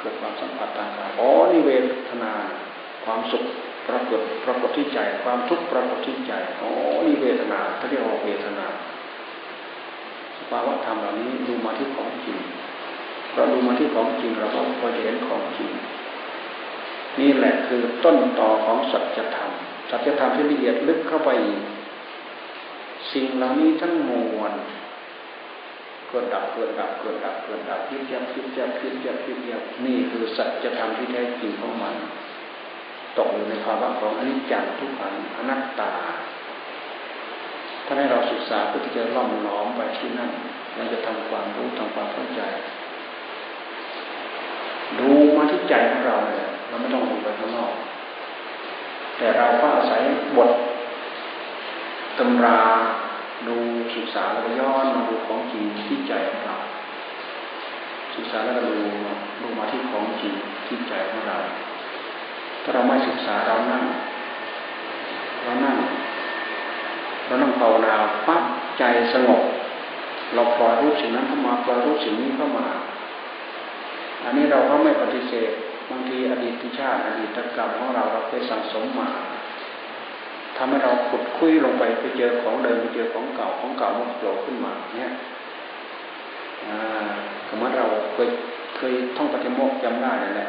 [0.00, 1.70] เกิดความสัมผัสทางกายอ๋อนี่เว
[2.08, 2.32] ทนา
[3.04, 3.44] ความสุข
[3.88, 6.70] ปรากฏปรากฏที่ใจ ความทุกข์ปรากฏที่ใจอ๋อ
[7.06, 8.66] นี่เวทนาเขาเรียกว่าเวทนา
[10.38, 12.38] สภาวะธรรมเหล่านี้ดูมาที่ของจริง
[13.34, 15.70] เราดูมาที่ของจริงเราก็พอจะเห็นของจริง
[17.20, 19.50] นี่แหละคือต้นต่อของสัจธรรม
[19.90, 21.30] สัจธรรมที่ละเอียดลึกเข้าไป
[23.12, 24.52] สิ่งเหล่านี้ทั้งมวล
[26.08, 31.94] เกิดดับเกิดดับเกิดดับเกิดดับยิบยับยิบยับยิบยับยิบยับนี่คือสัจธรรมที่แท้จริงของมัน
[33.18, 35.92] ตกอยู่ในภาวะของอนิจจังทุกขังอนัตตา
[37.86, 40.30] ถ้าให้เราศึกษาเพื่อที่จะล่อมล้อมไปที่นั่น
[40.76, 42.42] เราจะทำความรู้ทำความเข้าใจ
[44.98, 47.72] ดูมาที่ใจของเราเนี่ยเราไม่ต้องดูไปข้างนอก
[49.18, 50.00] แต่เราก็อาศัย
[50.36, 50.50] บท
[52.18, 52.60] ตำรา
[53.46, 53.56] ดู
[53.96, 56.56] ศึกษาแล้วก็ย้อนมาดูของจริงที่ใจของเรา
[58.14, 58.76] ศึกษาแล้วก็ดู
[59.42, 60.34] ดูมาที่ของจริง
[60.66, 61.36] ที่ใจของเรา
[62.62, 63.84] ถ้าเราไม่ศึกษาเรานั่ง
[65.42, 65.76] เรานั่ง
[67.26, 67.92] เรานั่งภาวนา
[68.26, 68.42] ปั๊บ
[68.78, 69.42] ใจสงบ
[70.34, 72.66] เราปล่อยรูปสิ่งนั้นเข้ามาปล่อยรูปสิ่งนี้เข้ามา
[74.24, 75.50] อันนี้เราก็ไม่ปฏิเสธ
[75.90, 79.08] บางทีอดีตชาติอดีตกรรมของเราเราเคยสั่งสมมา
[80.58, 85.12] ทำให้เราขุดคุยลงไปไปเจอของเดิมไปเจอของเก่าของเก่ามันโผล่ขึ้นมาเนี่ย
[87.48, 88.28] สมมติเราเคย
[88.76, 90.48] เคยท่องปฏิโมกข์จำได้นั่นแหละ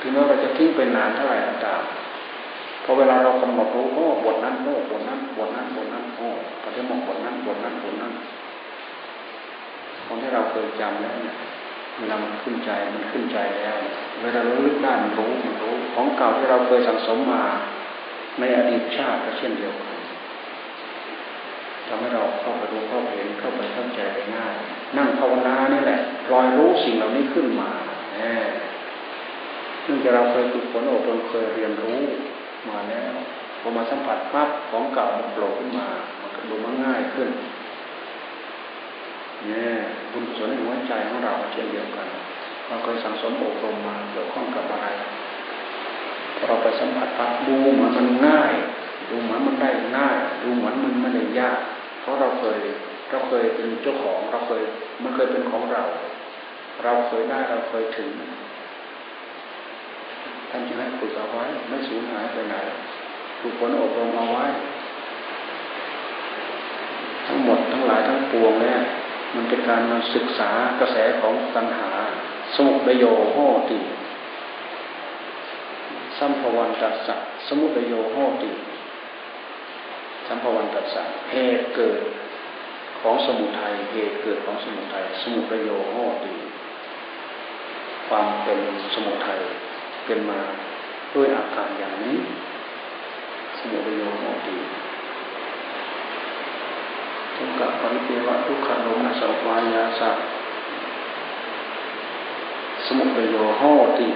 [0.00, 1.82] ถึงแม้เราจะทิ้งไปนานเท่าไหร่ก็ตาม
[2.84, 6.28] พอเวลาเรากำหนดรู้โอ้บทนั้นโอ้บทนั้นบทนั้นบทนั้นโอ้
[6.62, 8.12] ปฏิโมกบทนั้นบทนั้นบทนั้น
[10.06, 11.36] คนที่เราเคยจำแล้วเนี่ย
[11.98, 13.76] เวลามันขึ้นใจมันขึ้นใจแล้ว
[14.20, 17.42] เวลาเราลึกได้มันรู้มันรู้ ของเก่าที่เราเคยสังสมมา
[18.40, 19.96] ในอดีตชาติก็เช่นเดียวกัน
[21.88, 24.54] ทำให้เราเข้าไปรู้เข้าไปเห็นเข้าไปเข้าใจได้ง่าย
[24.96, 26.00] นั่งภาวนานี่แหละ
[26.32, 27.70] รอยรู้สิ่งเหล่านี้ขึ้นมา
[28.14, 32.00] แเนื่องจากเราเคยฝึกฝนอบรมเคยเรียนรู้
[32.68, 33.14] มาแล้ว
[33.60, 35.88] พอมาสัมผัสปั๊บของเก่ามันโผล่ขึ้นมา
[36.20, 37.28] มันก็ดูมันง่ายขึ้น
[39.48, 39.72] เนี่ย
[40.12, 42.06] บุญกุศลในหัวใจของเราเช่นเดียวกัน
[42.68, 44.86] เราเคยสังสมอบรมมาเกี่ยวข้องกับอะไร
[46.44, 48.52] เราไปสัมผัสปั๊บดูเหมือนมันง่าย
[49.10, 51.58] ดูเหมือนมันได้ง่าย ดูเหมือนมันไม่ได้ยาก
[52.00, 52.58] เพราะเราเคย
[53.10, 54.62] เราเคยเป็นเจ้าของเราเคย
[55.02, 55.82] มันเคยเป็นของเรา
[56.84, 58.10] เราเคยได้เราเคยถึง
[60.50, 62.54] ท่านจะให้ฝึกเอาไว้ ไม่สูญหายไปไหน
[63.40, 64.44] ฝึกฝนอบรมเอาไว้
[67.26, 68.78] ทั้งหมดทั้งหลายทั้งปวงเนี่ย
[69.34, 71.90] มันเป็นการมาศึกษากระแสของตัณหา
[72.54, 73.36] สมุทโยโห
[73.70, 73.78] ติ
[76.18, 77.16] สัมภวันตัสสะ
[77.48, 78.50] สมุทโยโหติ
[80.26, 82.00] สัมภวันตัสสะเหตุเกิด
[83.00, 86.34] ของสมุทัยเหตุเกิดของสมุทัยสมุทโยโหติ
[88.08, 88.60] ความเป็น
[88.94, 89.40] สมุทัย
[90.06, 90.40] เป็นมา
[91.14, 92.18] ด้วยอาการอย่างนี้
[93.58, 94.56] สมุทโยโหติ
[97.36, 100.10] ทุกขปริเทวะทุกขโลมสัพวายาสั
[102.86, 103.62] สมุทโยโห
[103.98, 104.08] ติ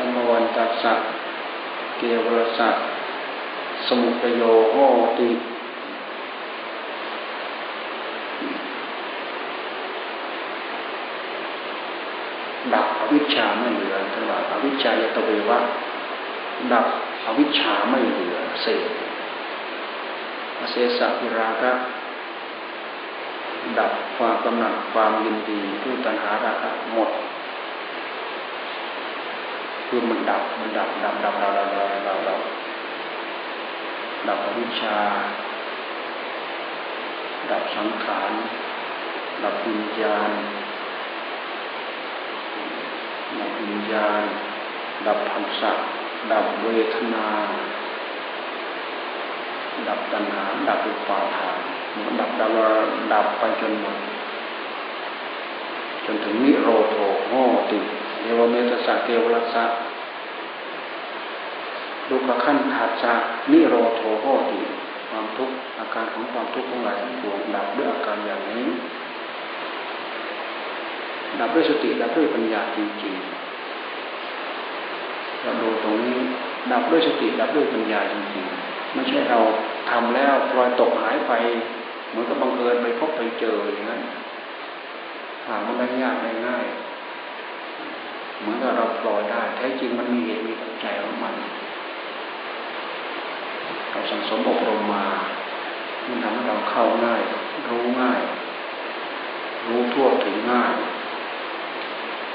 [0.00, 0.94] สัมวันตัสสะ
[1.98, 2.76] เกวรสัต
[3.86, 4.76] สมุทโยโห
[5.18, 5.30] ติ
[12.72, 15.58] ดับอวิชชาไม่เหลือทั้งหลายอวิชชายตเววะ
[16.72, 16.86] ดับ
[17.26, 18.90] อวิชชาไม่เหลือเศษ
[20.58, 21.72] อเสสะิราคะ
[23.78, 27.10] ดับความกำหนัดความยินดีด้วยตัณหาราคะหมด
[29.92, 32.40] คือมันดับมันดับดับดับดับดับดับดับดับ
[34.26, 34.98] ดับอวิชชา
[37.50, 38.32] ดับสังขาร
[39.42, 40.30] ดับวิญญาณ
[43.38, 44.22] ดับวิญญาณ
[45.06, 45.72] ดับพันธะ
[46.32, 47.26] ดับเวทนา
[49.88, 51.58] ดับตัณหา ดับอุปาทาน
[52.04, 52.50] มันดับดับ
[53.12, 53.96] ดับไปจนหมด
[56.04, 56.96] จนถึงนิโรโท
[57.28, 57.32] โห
[57.70, 57.78] ติ
[58.20, 59.64] เทวเมตสะเทวรัสสะ
[62.08, 63.14] ดุขขั้นขาดจะ
[63.52, 64.60] นิโรโทโหติ
[65.10, 68.66] ความทุกข์อาการของความทุกข์ของหลายทั้งปวงดับด้วยอาการอย่างนี้
[71.40, 76.18] ดับด้วยสติดับด้วยปัญญาจริงๆเราดูตรงนี้
[76.72, 79.40] ดับด้วยสติดับด้วยปัญญาจริงๆไม่ใช่เรา
[79.90, 81.32] ทำแล้วลอยตกหายไป
[82.08, 84.02] เหมือนกับบังเอิญไปพบไปเจออย่างนั้น
[85.46, 86.64] หามันได้ยากได้ง่าย
[88.40, 91.34] เหมือนกับเราปล่อยได้ แท้จริงมันมีเหตุมีปัจจัยของมัน
[93.90, 95.06] เราสังสมอบรมมา
[96.08, 97.22] มันทำให้เราเข้าง่าย
[97.70, 98.20] รู้ง่าย
[99.66, 100.72] รู้ทั่วถึงง่าย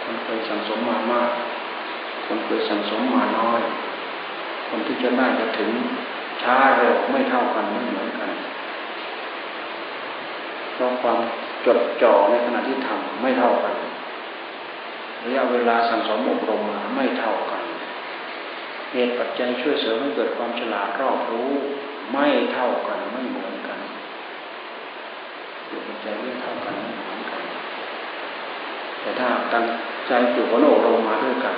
[0.03, 1.31] คนเคยสังสมมามาก
[2.27, 3.61] คนเคยสังสมมาน้อย
[4.69, 5.71] คนที่จะได้จะถึง
[6.43, 8.31] ช้าเร็วไม่เท่ากันไม่เหมือนกัน
[10.73, 11.19] เพราะความ
[11.65, 13.75] จดจ่อในขณะที่ทำไม่เท่ากัน
[15.25, 17.63] ระยะเวลาสั่งสมอบรมมาไม่เท่ากัน
[18.91, 21.51] เหตุปัจจัยช่วยเสริมให้เกิดความฉลาดรอบรู้
[22.11, 23.79] ไม่เท่ากันไม่เหมือนกัน
[25.67, 27.41] เหตุปัจจัยไม่เท่ากันไม่เหมือนกัน
[29.01, 29.65] แต่ถ้าตั้ง
[30.07, 31.55] ใจอยู่กับโลกลงมาด้วยกัน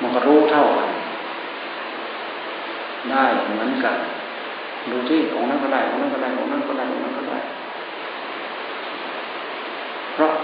[0.00, 0.90] มันก็รู้เท่ากัน
[3.10, 3.96] ได้เหมือนกัน
[4.90, 7.38] ดูที่ของนั้นก็ได้ของนั้นก็ได้ของนั้นก็ได้ของนั้นก็ได้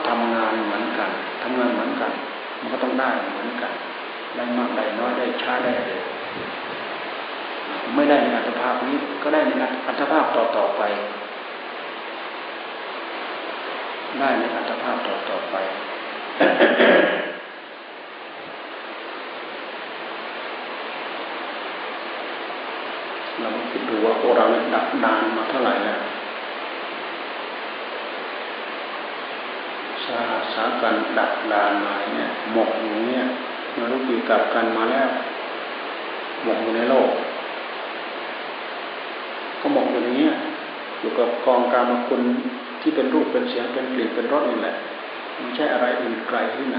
[0.05, 1.11] เพราะทำงานเหมือนกัน
[1.43, 2.13] ทำงานเหมือนกัน
[2.61, 3.73] มันก็ต้องได้เหมือนกัน
[4.37, 6.03] ได้มากได้น้อยได้ช้าได้เร็ว
[7.95, 9.51] ไม่ได้ในอัตภาพนี้ก็ได้ใน
[9.89, 10.83] อัตภาพต่อต่อไป
[14.21, 15.57] ได้ในอัตภาพต่อต่อไป
[23.41, 26.01] เราคิดดูว่าพวกเราเนี่ยดับนานมาเท่าไหร่แล้ว
[30.55, 33.25] สาสากันดับดานมาเนี่ยหมกอยู่เนี่ย
[33.77, 35.09] มารู้ปีกับกันมาแล้ว
[36.43, 37.11] หมกอยู่ในโลก
[39.61, 40.35] ก็หมกอยู่อย่างเงี้ย
[41.01, 42.21] อยู่กับกองการมาคุณ
[42.83, 44.75] ที่เป็นรูปเป็นเสียงเป็นกลิ่นเป็นรสนี่แหละ
[45.39, 46.79] ไม่ใช่อะไรอื่นไกลที่ไหน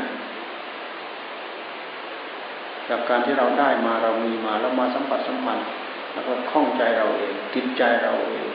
[2.90, 5.68] จากการที่เราได้มาเรามีมาแล้วมาสัมผัสสัมพันธ์
[6.14, 8.48] แล้วก็คล้องใจเราเองติดใจเราเอง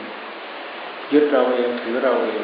[1.13, 2.43] ยึดเราเองถือเราเอง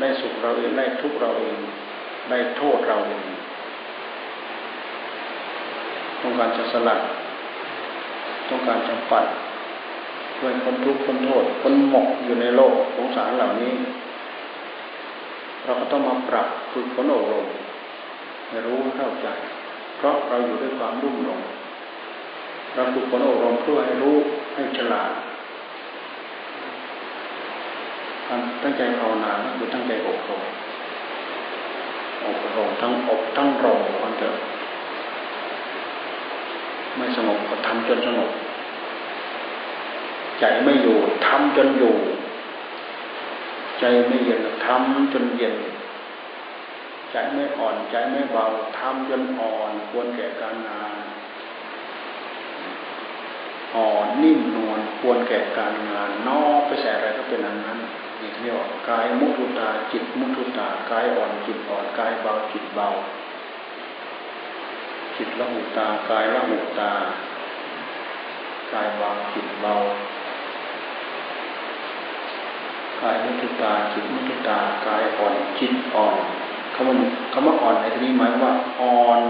[0.00, 1.56] ได้สุขเราเองได้ทุกเราเอง
[2.30, 3.22] ได้โทษเราเอง
[6.20, 7.00] ต้องการจะสลัด
[8.48, 9.26] ต้องการจะปัด
[10.34, 13.72] เพื่อคนทุกข์คนโทษคนหมกอยู่ในโลกสงสารเหล่านี้
[15.64, 17.46] เราก็ต้องมาปรับฝึกฝนอบรม
[18.48, 19.28] ให้รู้เข้าใจ
[19.96, 21.40] เพราะเราอยู่ด้วยความรุ่มหลง
[22.74, 24.16] เราฝึกฝนอบรมเพื่อให้รู้
[24.54, 25.10] ให้ฉลาด
[28.62, 30.42] ตั้งใจภาวนาคือตั้งใจอบรม
[32.26, 34.36] อบรมทั้งอบทั้งรมมันเถอะ
[36.96, 38.30] ไม่สงบก็ทำจนสงบ
[40.40, 41.96] ใจไม่อยู่ทำจนอยู่
[43.80, 45.56] ใจไม่เย็นทำจนเย็น
[47.10, 48.44] ใจไม่อ่อนใจไม่เบา
[48.78, 50.92] ทำจนอ่อนควรแก่การงาน
[53.76, 57.78] อ่อนนิ่มนวลควรแก่การงานนอกไปใส่อะไรก็เป็นอันนั้น
[58.24, 62.88] นี่เรียกว่ากายมุทุตาจิตมุทุตากายอ่อนจิตอ่อนกายเบาจิตเบา
[65.16, 66.90] จิตละหุตากายละหุตา
[68.72, 69.74] กายเบาจิตเบา
[73.02, 76.16] กายมุทุตาจิตมุทุตากายอ่อนจิตอ่อน
[76.74, 76.94] คำว่า
[77.32, 79.22] คำว่าอ่อนในที่นี้หมายว่าอ่อน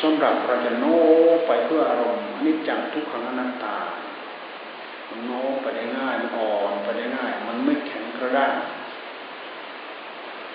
[0.00, 0.98] สำหรับเราจะโน้
[1.46, 3.76] ไปเพื่ออารมณ์นิจจังทุกขังอนัตตา
[5.08, 8.54] มันโน้มไปได้ง่ายมันอ่อนไปได้ง่าย มันไม่แข็งกระด้าง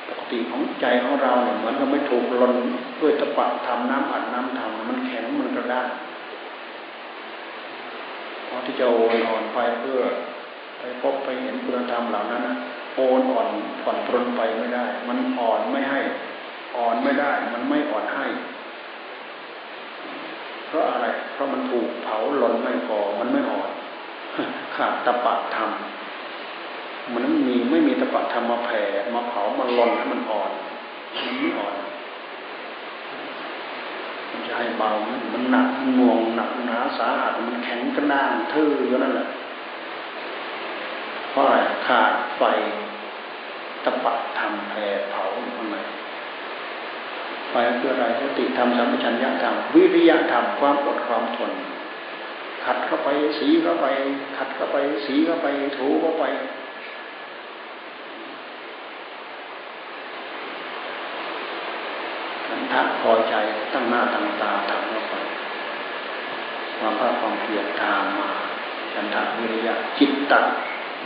[0.07, 2.53] ปกติของใจของเราเนี่ยเหมือนกับไม่ถูกลน
[3.01, 5.87] ด้วยตะปะทำน้ำอัดน้ำทำมันแข็งมันกระด้าง
[8.45, 9.99] เพราะที่จะโอนอ่อนไปเพื่อ
[10.79, 12.43] ไปพบไปเห็นคุณธรรมเหล่านั้น
[12.95, 13.47] โอนอ่อน
[13.81, 16.01] ผ่อนปรนไปไม่ได้ มันอ่อนไม่ให้
[16.77, 18.25] อ่อนไม่ได้ มันไม่อ่อนให้
[20.67, 23.69] เพราะอะไร เพราะมันถูกเผาหล่นไม่พอมันไม่อ่อน
[24.75, 25.69] ขาดตะปะธรรม
[27.13, 28.83] มันไม่มีไม่มีตะปะธรรมมาแผ่
[29.15, 30.51] มาเผามาลนให้มันอ่อน
[31.25, 31.75] มันไม่อ่อน
[34.29, 34.89] มันจะให้เบา
[35.33, 35.67] มันหนัก
[35.97, 39.27] งวงหนักหนาสาหัสมันแข็งกระด้างทื่ออยู่นั่นแหละ
[41.29, 41.57] เพราะอะไร
[41.87, 42.41] ขาดไฟ
[43.83, 45.77] ตะปะธรรมแผ่เผาอยู่ข้างใน
[47.49, 51.51] ไฟคืออะไรสติธรรมสัมปชัญญะธรรมวิริยะธรรมความอดความทน
[52.65, 53.87] ขัดเข้าไป สีเข้าไป
[54.37, 55.47] ขัดเข้าไป สีเข้าไป
[55.77, 56.23] ถูเข้าไป
[62.47, 63.35] ฉันทะพอใจ
[63.73, 65.13] ตั้งหน้าตั้งตาทำเข้าไป
[66.77, 68.29] ความภาคความเพียรตามมา
[68.93, 70.45] ฉันทะวิริยะจิตตัด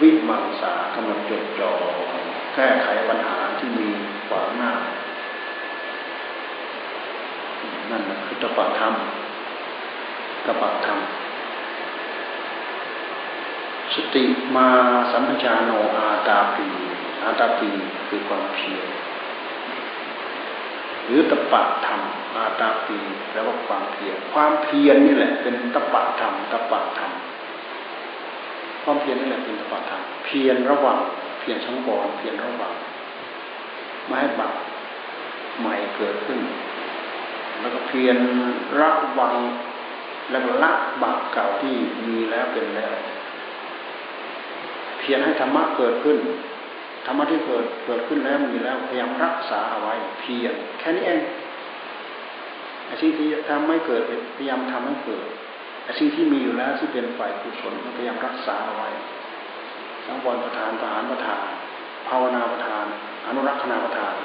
[0.01, 1.71] วิมังสากำลังจดจ่อ
[2.55, 3.87] แก้ไขปัญหาที่มี
[4.27, 4.71] ขวางหน้า
[7.91, 8.93] นั่นคือตปะธรรม
[10.45, 10.99] ตปะธรรม
[13.97, 14.23] สติ
[14.55, 14.69] มา
[15.11, 16.67] สัมปชาโนอาตาปี
[17.23, 17.69] อาตาปี
[18.07, 18.87] คือความเพียร
[21.05, 22.01] หรือตปะธรรม
[22.35, 22.99] อาตาปี
[23.31, 27.11] แล้วว่าความเพียรความเพียรนี่แหละ เป็นตปะธรรมตปะธรรม
[28.83, 30.99] ความเพียรนี่แหละเป็นตปะธรรมเพียรระหว่าง
[31.39, 32.73] เพียรชังก่อนเพียรระหว่าง
[34.05, 34.55] ไม่ให้บาป
[35.59, 36.39] ใหม่เกิดขึ้น
[37.59, 38.17] แล้วก็เพียร
[38.79, 38.89] ระ
[39.19, 39.35] วัง
[40.29, 40.71] แล้วละ
[41.03, 41.75] บาปเก่าที่
[42.07, 42.93] มีแล้วเป็นแล้ว
[45.07, 46.17] พียรให้ธรรมะเกิดขึ้น
[47.05, 51.21] ธรรมะที่เกิดเกิดขึ้นแล้วมีแล้วพยายามรักษาเอาไว้ เพียรแค่นี้เอง
[52.85, 54.01] ไอ้สิ่งที่ทำไม่เกิด
[54.37, 55.25] พยายามทำให้เกิด
[55.83, 58.89] ไอ้สิ่งที่มีอยู่แล้วที่เป็นฝ่ายกุศลพยายามรักษาเอาไว้
[60.05, 61.45] สังวรประธานประหารประธาน
[62.07, 62.85] ภาวนาประธาน
[63.27, 64.15] อนุรักษณาประธาน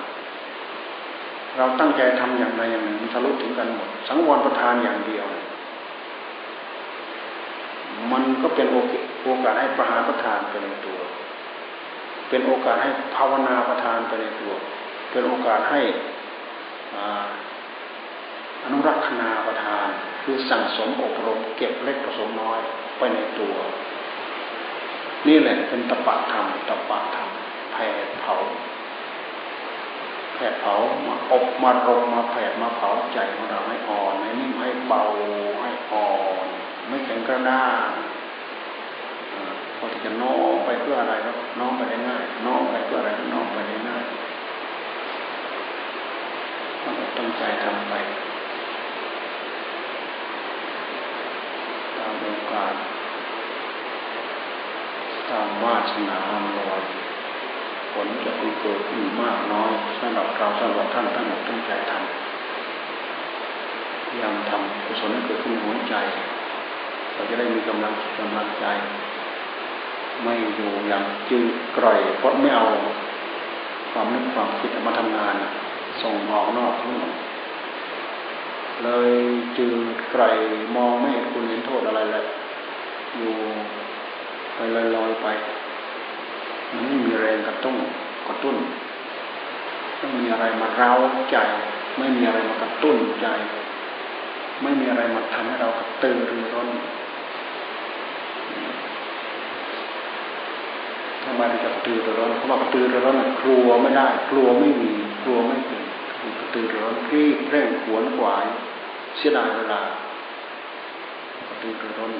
[1.56, 5.26] เราตั้งใจทำอย่างไรอย่างหนึ่งมันทะลุถึงกันหมด สังวรประธานอย่างเดียว
[8.12, 8.92] มันก็เป็นโอเค
[9.22, 10.98] โอกาสให้ประหารประธานไปในตัว
[12.28, 14.52] เป็นโอกาสให้ภาวนาประทานไปในตัว
[15.10, 15.80] เป็นโอกาสให้
[18.64, 19.88] อนุรักษณาประทาน
[20.22, 22.60] คือสั่งสมอบรมเก็บเล็กผสมน้อย
[22.98, 23.54] ไปในตัว
[25.28, 27.30] นี่แหละเป็นตปะธรรมตปะธรรม
[27.72, 28.36] แผดเผา
[30.34, 30.74] แผดเผา
[31.08, 35.02] มาอบมารมมาแผดมาเผาใจของเราให้อ่อนให้นิ่มให้เบา
[35.62, 36.12] ให้อ่อ
[36.44, 36.46] น
[36.88, 37.88] ไม่แข็งกระด้าง
[39.84, 44.04] พอที่จะน้อมไปเพื่ออะไรครับน้อมไปได้ง่ายน้อมไปเพื่ออะไรน้อมไปได้ง่าย
[46.84, 47.94] ต้องตั้งใจทำไป
[51.96, 52.74] ตามโอกาส
[55.30, 56.82] ตามวาสนาอำนวย
[57.92, 58.30] ผลจะ
[58.60, 65.94] เกิดขึ้นมากน้อยสำหรับเราสำหรับท่านทั้งหมดตั้งใจทำพยายามทำกุศลให้เกิดขึ้นหัวใจ
[67.14, 68.66] เราจะได้มีกำลังกำลังใจ
[70.22, 72.66] ไม่อยู่อย่างจืดกร่อยเพราะไม่เอา
[73.92, 75.36] ความนึกความคิดมาทำงาน
[76.02, 77.12] ส่งออกนอกทั้งหมด
[78.84, 79.12] เลย
[79.58, 80.24] จืดไกร
[80.76, 82.26] มองไม่เห็นคุณเห็นโทษอะไรเลย
[83.16, 83.34] อยู่
[84.54, 85.26] ไปลอยลอยไป
[86.72, 87.76] มันไม่มีแรงกระตุ้น
[88.28, 88.56] กระตุ้น
[89.98, 90.92] ไม่มีอะไรมาเร้า
[91.30, 91.36] ใจ
[91.98, 93.26] ไม่มีอะไรมากระตุ้นใจ
[94.62, 96.68] ไม่มีอะไรมาทำให้เรากระตือรือร้น
[101.24, 104.92] ทำไมเราจะกระตือรือร้นเพราะว่ากระตือรือร้นกลัวไม่ได้ กลัวไม่มี
[105.22, 105.82] กลัวไม่เป็น
[106.40, 108.44] กระตือรือร้นรีบเร่งขวนขวาย
[109.16, 109.80] เสียดายเวลา
[111.48, 112.12] กระตือรือร้น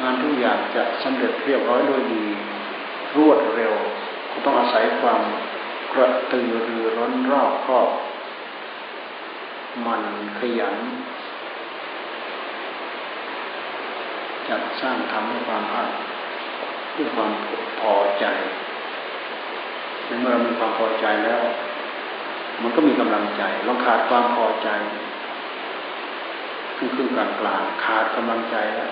[0.00, 2.24] งานทุกอย่างจะสำเร็จเรียบร้อยโดยดี
[3.16, 3.74] รวดเร็ว
[4.30, 5.20] ก็ต้องอาศัยความ
[5.92, 7.90] กระตือรือร้นรอบครอบ
[9.86, 10.02] มัน
[10.38, 10.76] ขยัน
[14.52, 15.88] จัดสร้างทำให้ความภาค
[16.96, 17.30] ด้วยความ
[17.80, 18.24] พอใจ
[20.06, 21.42] ในเมื่อเรามีความพอใจแล้ว
[22.62, 24.68] มันก็มีกำลังใจเราขาดความพอใจ
[26.76, 28.90] คือคือกลางกลางขาดกำลังใจแล้ว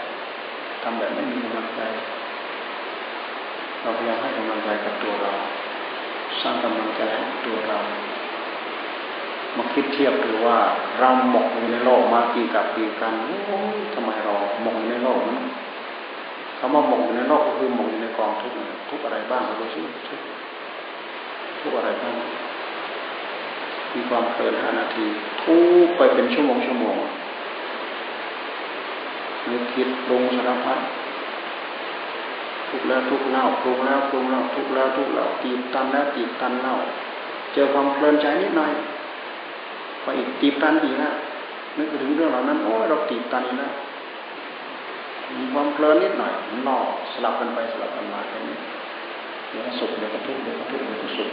[0.83, 1.83] ทำแบบไม่มีกำลังใจ
[3.83, 5.33] เราพยายามให้กำลังใจกับตัวเรา
[6.43, 7.79] สร้างกำลังใจให้ตัวเรา
[9.57, 10.59] มาคิดเทียบดูว่า
[10.99, 13.15] เราหมกอยู่ในโลกมากี่กับกี่กัน
[13.95, 15.41] ทำไมเราหมกอยู่ในโลกนั้น
[16.59, 18.53] คำว่าหมกอยู่ในโลกก็คือหมกอยู่ในกองทุก
[18.91, 20.21] ทุกอะไรบ้างเราดูสิทุก
[21.61, 22.15] ทุกอะไรบ้าง
[23.95, 25.07] มีความเพลินห้านาที
[25.43, 26.97] ทุกไปเป็นชั่วโมงชั่วโมง
[29.51, 30.79] นึกคิดปรุงสารพัด
[32.69, 36.77] ทุกแล้วทุกเล่าปรุงแล้วปรุงเล่าทุกแล้วทุกเล่าตีบตันแล้วตีบตันเล่า
[37.53, 38.73] เจอความเพลินใจนิดหน่อย
[40.03, 41.11] ไปอีกตีบตันอีกนะ
[41.77, 43.73] นึกถึงเรื่องเหล่านั้นโอ้เราตีบตันอีกแล้ว
[45.39, 46.79] มีความเพลินนิดหน่อยนล่อ
[47.13, 48.57] สลับกันไปสลับกันมาแค่นี้
[49.49, 51.31] เดี๋ยวสุขเดี๋ยวก็ทุกข์เดี๋ยวก็ทุกข์เดี๋ยวก็สุข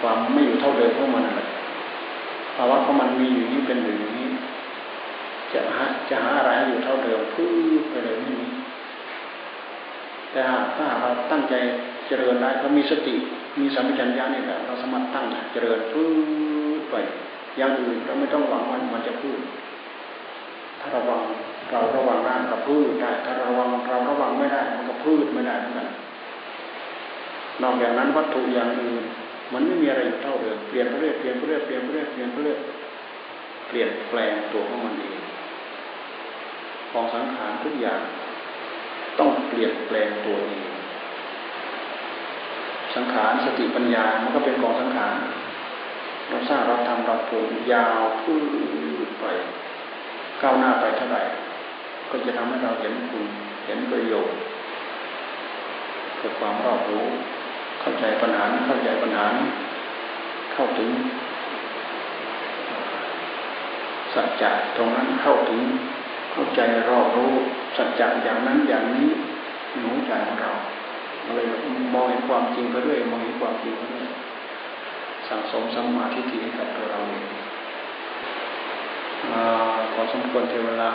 [0.00, 1.48] ความไม่อยู่เท่าเดิมของมันนั่นแหละ
[2.56, 4.28] ภาวะของมันมีอยู่นี้เป็นอยู่างนี้
[5.52, 7.48] จะหาจะหาอะไรให้อยู่เท่าเดิมพื้
[7.80, 8.48] นไปเลยไม่มี
[10.30, 11.54] แต่หากถ้าเราตั้งใจ
[12.06, 13.14] เจริญได้เรามีสติ
[13.60, 16.06] มีสัมผัสัญญาเนี่ยแหละเราสามารถตั้งเจริญพื้
[16.76, 16.94] นไป
[17.60, 19.40] อย่างอื่นเราไม่ต้องหวังว่ามันจะพื้น
[20.80, 21.20] ถ้าระวัง
[21.70, 25.88] เราระวังน้ำกับพืชได้ถ้าระวังเราระวังไม่ได้มันก็พืชไม่ได้เหมือนกัน
[27.62, 29.04] นอกจากนั้นวัตถุอย่างอื่น
[29.52, 32.58] มันไม่มีอะไรเท่าเดิมเปลี่ยนไปเรื่อยเปลี่ยนไปเรื่อยเปลี่ยนไปเรื่อยเปลี่ยนไปเรื่อย
[33.68, 35.18] เปลี่ยนแปลงตัวของมันเอง
[36.90, 38.00] ของสังขารทุกอย่าง
[39.18, 40.64] ต้องเปลี่ยนแปลงตัวเอง
[42.94, 45.16] สังขารสติปัญญา มันก็เป็นกองสังขาร
[46.30, 49.24] เราสร้างเราทำเราปลูกยาวพื้นไป
[50.42, 51.22] ก้าวหน้าไปเท่าไหร่
[52.10, 53.26] ก็จะทำให้เราเห็นคุณ
[53.66, 54.36] เห็นประโยชน์
[56.18, 57.06] เกิดความรอบรู้
[57.80, 59.24] เข้าใจปัญหาเข้าใจปัญหา
[60.52, 60.90] เข้าถึง
[64.14, 65.60] สัจจะตรงนั้นเข้าถึง
[66.32, 66.60] เข้าใจ
[66.90, 67.32] รอบรู้
[67.76, 69.08] สัจจะอย่างนั้นอย่างนี้
[69.70, 70.52] ในหัวใจของเรา
[71.34, 71.46] เลย
[71.94, 74.08] มองเห็นความจริงไปเรื่อยมองเห็นความจริงไปเรื่อย
[75.30, 77.26] สั่งสมสมาธิให้กับตัวเราเอง
[79.92, 80.92] ขอสมควรเทเวลา